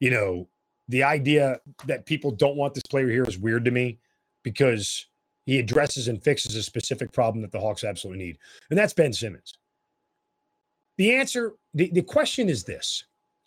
you 0.00 0.10
know, 0.10 0.48
the 0.88 1.04
idea 1.04 1.60
that 1.86 2.06
people 2.06 2.30
don't 2.30 2.56
want 2.56 2.74
this 2.74 2.82
player 2.82 3.08
here 3.08 3.24
is 3.24 3.38
weird 3.38 3.64
to 3.66 3.70
me 3.70 3.98
because 4.42 5.06
he 5.46 5.58
addresses 5.58 6.08
and 6.08 6.22
fixes 6.22 6.56
a 6.56 6.62
specific 6.62 7.12
problem 7.12 7.42
that 7.42 7.52
the 7.52 7.60
Hawks 7.60 7.84
absolutely 7.84 8.24
need. 8.24 8.38
And 8.70 8.78
that's 8.78 8.92
Ben 8.92 9.12
Simmons. 9.12 9.54
The 10.98 11.14
answer, 11.14 11.54
the, 11.74 11.90
the 11.92 12.02
question 12.02 12.48
is 12.48 12.64
this 12.64 13.04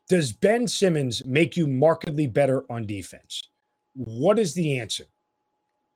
Does 0.07 0.31
Ben 0.31 0.67
Simmons 0.67 1.25
make 1.25 1.57
you 1.57 1.67
markedly 1.67 2.27
better 2.27 2.63
on 2.71 2.85
defense? 2.85 3.49
What 3.93 4.39
is 4.39 4.53
the 4.53 4.79
answer? 4.79 5.05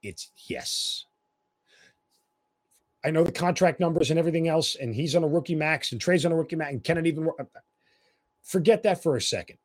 It's 0.03 0.31
yes. 0.47 1.05
I 3.05 3.11
know 3.11 3.23
the 3.23 3.31
contract 3.31 3.79
numbers 3.79 4.09
and 4.09 4.19
everything 4.19 4.47
else, 4.47 4.75
and 4.75 4.93
he's 4.93 5.15
on 5.15 5.23
a 5.23 5.27
rookie 5.27 5.55
max, 5.55 5.91
and 5.91 6.01
Trae's 6.01 6.25
on 6.25 6.31
a 6.31 6.35
rookie 6.35 6.55
max, 6.55 6.71
and 6.71 6.83
can 6.83 6.97
it 6.97 7.07
even? 7.07 7.29
Forget 8.43 8.83
that 8.83 9.03
for 9.03 9.15
a 9.15 9.21
second. 9.21 9.57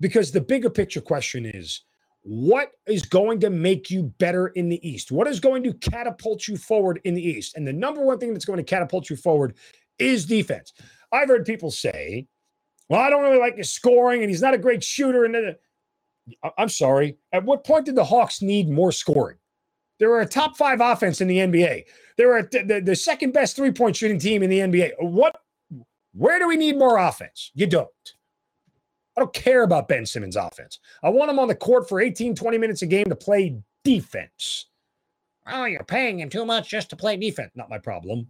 Because 0.00 0.32
the 0.32 0.40
bigger 0.40 0.70
picture 0.70 1.00
question 1.00 1.46
is 1.46 1.82
what 2.22 2.72
is 2.86 3.02
going 3.02 3.40
to 3.40 3.50
make 3.50 3.90
you 3.90 4.04
better 4.18 4.48
in 4.48 4.68
the 4.68 4.86
East? 4.88 5.12
What 5.12 5.26
is 5.26 5.40
going 5.40 5.62
to 5.64 5.72
catapult 5.74 6.46
you 6.46 6.56
forward 6.56 7.00
in 7.04 7.14
the 7.14 7.22
East? 7.22 7.56
And 7.56 7.66
the 7.66 7.72
number 7.72 8.04
one 8.04 8.18
thing 8.18 8.32
that's 8.32 8.44
going 8.44 8.58
to 8.58 8.64
catapult 8.64 9.10
you 9.10 9.16
forward 9.16 9.54
is 9.98 10.24
defense. 10.24 10.72
I've 11.10 11.28
heard 11.28 11.44
people 11.44 11.70
say, 11.70 12.26
well, 12.88 13.00
I 13.00 13.10
don't 13.10 13.22
really 13.22 13.38
like 13.38 13.56
his 13.56 13.70
scoring 13.70 14.22
and 14.22 14.30
he's 14.30 14.42
not 14.42 14.54
a 14.54 14.58
great 14.58 14.84
shooter. 14.84 15.24
And 15.24 15.56
I'm 16.58 16.68
sorry. 16.68 17.18
At 17.32 17.44
what 17.44 17.64
point 17.64 17.86
did 17.86 17.96
the 17.96 18.04
Hawks 18.04 18.42
need 18.42 18.68
more 18.68 18.92
scoring? 18.92 19.38
They 19.98 20.06
were 20.06 20.20
a 20.20 20.26
top 20.26 20.56
five 20.56 20.80
offense 20.80 21.20
in 21.20 21.28
the 21.28 21.38
NBA. 21.38 21.84
They 22.16 22.26
were 22.26 22.48
the, 22.50 22.82
the 22.84 22.96
second 22.96 23.32
best 23.32 23.56
three 23.56 23.72
point 23.72 23.96
shooting 23.96 24.18
team 24.18 24.42
in 24.42 24.50
the 24.50 24.58
NBA. 24.58 24.92
What? 25.00 25.36
Where 26.12 26.38
do 26.38 26.48
we 26.48 26.56
need 26.56 26.76
more 26.76 26.98
offense? 26.98 27.50
You 27.54 27.66
don't. 27.66 27.88
I 29.16 29.20
don't 29.20 29.32
care 29.32 29.62
about 29.62 29.88
Ben 29.88 30.06
Simmons' 30.06 30.36
offense. 30.36 30.78
I 31.02 31.10
want 31.10 31.30
him 31.30 31.38
on 31.38 31.48
the 31.48 31.54
court 31.54 31.88
for 31.88 32.00
18, 32.00 32.34
20 32.34 32.58
minutes 32.58 32.82
a 32.82 32.86
game 32.86 33.06
to 33.06 33.16
play 33.16 33.58
defense. 33.84 34.66
Oh, 35.46 35.64
you're 35.64 35.84
paying 35.84 36.20
him 36.20 36.30
too 36.30 36.46
much 36.46 36.68
just 36.68 36.90
to 36.90 36.96
play 36.96 37.16
defense. 37.16 37.50
Not 37.54 37.68
my 37.68 37.78
problem. 37.78 38.28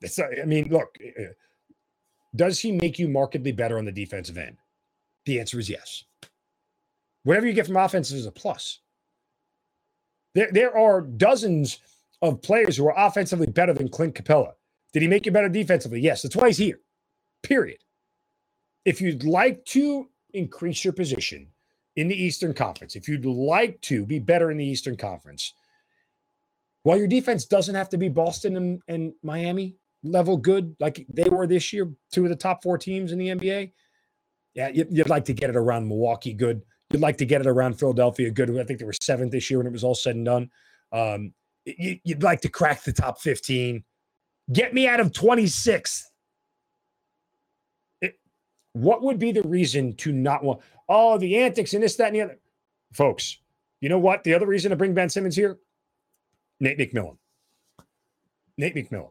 It's, 0.00 0.18
I 0.18 0.44
mean, 0.46 0.68
look, 0.70 0.96
eh, 1.00 1.10
eh, 1.16 1.26
does 2.34 2.58
he 2.58 2.72
make 2.72 2.98
you 2.98 3.08
markedly 3.08 3.52
better 3.52 3.78
on 3.78 3.84
the 3.84 3.92
defensive 3.92 4.38
end? 4.38 4.56
The 5.26 5.40
answer 5.40 5.58
is 5.58 5.70
yes. 5.70 6.04
Whatever 7.24 7.46
you 7.46 7.52
get 7.52 7.66
from 7.66 7.76
offense 7.76 8.10
is 8.10 8.26
a 8.26 8.32
plus. 8.32 8.80
There, 10.34 10.50
there 10.50 10.76
are 10.76 11.00
dozens 11.00 11.78
of 12.20 12.42
players 12.42 12.76
who 12.76 12.86
are 12.88 13.06
offensively 13.06 13.46
better 13.46 13.74
than 13.74 13.88
Clint 13.88 14.14
Capela. 14.14 14.52
Did 14.92 15.02
he 15.02 15.08
make 15.08 15.26
you 15.26 15.32
better 15.32 15.48
defensively? 15.48 16.00
Yes. 16.00 16.22
That's 16.22 16.36
why 16.36 16.48
he's 16.48 16.58
here. 16.58 16.80
Period 17.42 17.78
if 18.84 19.00
you'd 19.00 19.24
like 19.24 19.64
to 19.66 20.08
increase 20.34 20.84
your 20.84 20.92
position 20.92 21.48
in 21.96 22.08
the 22.08 22.20
Eastern 22.20 22.54
Conference, 22.54 22.96
if 22.96 23.08
you'd 23.08 23.24
like 23.24 23.80
to 23.82 24.04
be 24.06 24.18
better 24.18 24.50
in 24.50 24.56
the 24.56 24.64
Eastern 24.64 24.96
Conference, 24.96 25.52
while 26.82 26.98
your 26.98 27.06
defense 27.06 27.44
doesn't 27.44 27.74
have 27.74 27.88
to 27.90 27.98
be 27.98 28.08
Boston 28.08 28.56
and, 28.56 28.82
and 28.88 29.12
Miami 29.22 29.76
level 30.02 30.36
good 30.36 30.74
like 30.80 31.06
they 31.08 31.28
were 31.28 31.46
this 31.46 31.72
year, 31.72 31.88
two 32.10 32.24
of 32.24 32.30
the 32.30 32.36
top 32.36 32.62
four 32.62 32.76
teams 32.76 33.12
in 33.12 33.18
the 33.18 33.28
NBA, 33.28 33.72
yeah, 34.54 34.68
you'd 34.68 35.08
like 35.08 35.24
to 35.26 35.32
get 35.32 35.50
it 35.50 35.56
around 35.56 35.88
Milwaukee 35.88 36.34
good. 36.34 36.62
You'd 36.90 37.00
like 37.00 37.16
to 37.18 37.26
get 37.26 37.40
it 37.40 37.46
around 37.46 37.78
Philadelphia 37.78 38.30
good. 38.30 38.50
I 38.58 38.64
think 38.64 38.78
they 38.78 38.84
were 38.84 38.92
seventh 38.92 39.32
this 39.32 39.50
year 39.50 39.58
when 39.58 39.66
it 39.66 39.72
was 39.72 39.84
all 39.84 39.94
said 39.94 40.16
and 40.16 40.24
done. 40.24 40.50
Um, 40.92 41.32
you'd 41.64 42.22
like 42.22 42.42
to 42.42 42.48
crack 42.48 42.82
the 42.82 42.92
top 42.92 43.20
15. 43.20 43.82
Get 44.52 44.74
me 44.74 44.86
out 44.86 45.00
of 45.00 45.12
26th 45.12 46.02
what 48.72 49.02
would 49.02 49.18
be 49.18 49.32
the 49.32 49.42
reason 49.42 49.94
to 49.96 50.12
not 50.12 50.42
want, 50.42 50.60
oh, 50.88 51.18
the 51.18 51.38
antics 51.38 51.74
and 51.74 51.82
this, 51.82 51.96
that, 51.96 52.08
and 52.08 52.16
the 52.16 52.20
other? 52.22 52.38
Folks, 52.92 53.38
you 53.80 53.88
know 53.88 53.98
what? 53.98 54.24
The 54.24 54.34
other 54.34 54.46
reason 54.46 54.70
to 54.70 54.76
bring 54.76 54.94
Ben 54.94 55.08
Simmons 55.08 55.36
here? 55.36 55.58
Nate 56.60 56.78
McMillan. 56.78 57.16
Nate 58.56 58.74
McMillan. 58.74 59.10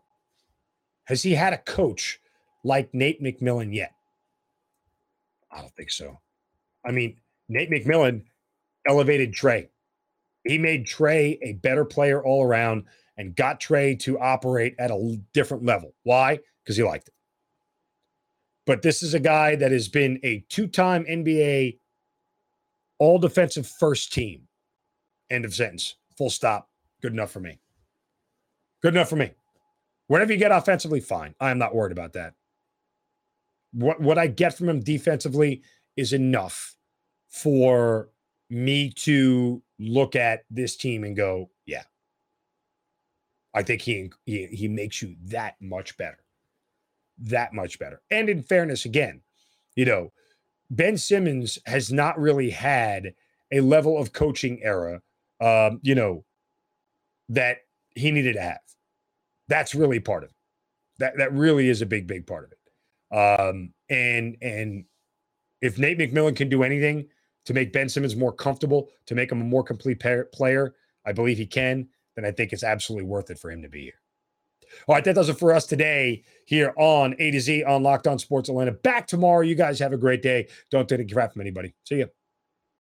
Has 1.06 1.24
he 1.24 1.34
had 1.34 1.54
a 1.54 1.58
coach 1.58 2.20
like 2.64 2.94
Nate 2.94 3.22
McMillan 3.22 3.74
yet? 3.74 3.94
I 5.52 5.62
don't 5.62 5.76
think 5.76 5.92
so. 5.92 6.20
I 6.86 6.92
mean, 6.92 7.18
Nate 7.50 7.70
McMillan 7.70 8.24
elevated 8.88 9.34
Trae. 9.34 9.70
He 10.44 10.58
made 10.58 10.88
Trae 10.88 11.38
a 11.42 11.54
better 11.54 11.86
player 11.86 12.24
all 12.24 12.44
around 12.44 12.86
and 13.18 13.36
got 13.36 13.60
Trae 13.60 14.00
to 14.00 14.20
operate 14.20 14.76
at 14.80 14.90
a 14.90 15.22
different 15.34 15.66
level. 15.66 15.94
Why? 16.04 16.40
Because 16.64 16.78
he 16.78 16.84
liked 16.84 17.10
it. 17.10 17.14
But 18.66 18.82
this 18.82 19.04
is 19.04 19.14
a 19.14 19.20
guy 19.20 19.56
that 19.56 19.72
has 19.72 19.88
been 19.88 20.20
a 20.24 20.46
two 20.50 20.68
time 20.68 21.04
NBA 21.06 21.78
all 23.00 23.18
defensive 23.18 23.66
first 23.66 24.14
team. 24.14 24.48
End 25.32 25.44
of 25.44 25.56
sentence. 25.56 25.96
Full 26.18 26.30
stop. 26.30 26.70
Good 27.02 27.14
enough 27.14 27.32
for 27.32 27.40
me. 27.40 27.60
Good 28.84 28.94
enough 28.94 29.10
for 29.10 29.16
me. 29.16 29.32
Whatever 30.06 30.34
you 30.34 30.38
get 30.38 30.52
offensively, 30.52 31.00
fine. 31.00 31.34
I 31.40 31.50
am 31.50 31.58
not 31.58 31.74
worried 31.74 31.92
about 31.92 32.14
that. 32.14 32.36
What 33.74 34.02
what 34.02 34.18
I 34.18 34.28
get 34.28 34.58
from 34.58 34.70
him 34.70 34.82
defensively 34.82 35.62
is 35.96 36.14
enough 36.14 36.76
for 37.30 38.10
me 38.50 38.92
to 38.92 39.62
look 39.80 40.16
at 40.16 40.44
this 40.50 40.76
team 40.76 41.04
and 41.04 41.16
go, 41.16 41.50
yeah. 41.66 41.84
I 43.54 43.64
think 43.64 43.82
he 43.82 44.12
he, 44.26 44.46
he 44.48 44.68
makes 44.68 45.02
you 45.02 45.16
that 45.26 45.56
much 45.62 45.98
better 45.98 46.24
that 47.22 47.54
much 47.54 47.80
better. 47.80 48.02
And 48.10 48.30
in 48.30 48.42
fairness, 48.42 48.86
again, 48.86 49.22
you 49.76 49.86
know, 49.86 50.12
Ben 50.70 50.98
Simmons 50.98 51.60
has 51.66 51.92
not 51.92 52.20
really 52.20 52.50
had 52.50 53.14
a 53.52 53.60
level 53.60 53.98
of 53.98 54.14
coaching 54.14 54.60
era, 54.64 55.02
um, 55.40 55.80
you 55.84 55.96
know, 55.96 56.26
that 57.30 57.58
he 57.96 58.12
needed 58.12 58.34
to 58.34 58.42
have. 58.42 58.60
That's 59.48 59.76
really 59.76 60.00
part 60.00 60.24
of 60.24 60.30
it. 60.30 60.36
That 61.00 61.18
that 61.18 61.34
really 61.34 61.68
is 61.70 61.82
a 61.82 61.86
big, 61.86 62.08
big 62.08 62.26
part 62.26 62.46
of 62.46 62.52
it. 62.52 62.58
Um, 63.12 63.74
and 63.90 64.38
and 64.42 64.86
if 65.62 65.78
Nate 65.78 66.00
McMillan 66.00 66.36
can 66.36 66.50
do 66.50 66.64
anything 66.64 67.08
to 67.46 67.54
make 67.54 67.74
Ben 67.74 67.90
Simmons 67.90 68.16
more 68.16 68.32
comfortable, 68.32 68.90
to 69.08 69.16
make 69.16 69.32
him 69.32 69.42
a 69.42 69.46
more 69.46 69.64
complete 69.64 70.00
player, 70.32 70.76
I 71.06 71.12
believe 71.12 71.38
he 71.38 71.46
can, 71.46 71.88
then 72.16 72.26
I 72.26 72.32
think 72.32 72.54
it's 72.54 72.64
absolutely 72.64 73.08
worth 73.08 73.30
it 73.30 73.40
for 73.40 73.52
him 73.52 73.62
to 73.62 73.70
be 73.70 73.84
here. 73.84 73.94
All 74.88 74.96
right, 74.96 75.04
that 75.04 75.16
does 75.16 75.30
it 75.30 75.38
for 75.38 75.54
us 75.54 75.66
today 75.66 76.24
here 76.46 76.74
on 76.78 77.16
A 77.20 77.32
to 77.32 77.40
Z 77.42 77.64
on 77.64 77.84
Locked 77.84 78.08
On 78.08 78.18
Sports 78.18 78.50
Atlanta. 78.50 78.72
Back 78.72 79.08
tomorrow. 79.08 79.42
You 79.42 79.56
guys 79.56 79.80
have 79.80 79.94
a 79.94 79.98
great 79.98 80.22
day. 80.22 80.48
Don't 80.70 80.88
take 80.88 81.00
a 81.02 81.06
crap 81.06 81.34
from 81.34 81.42
anybody. 81.42 81.74
See 81.84 81.98
you. 81.98 82.08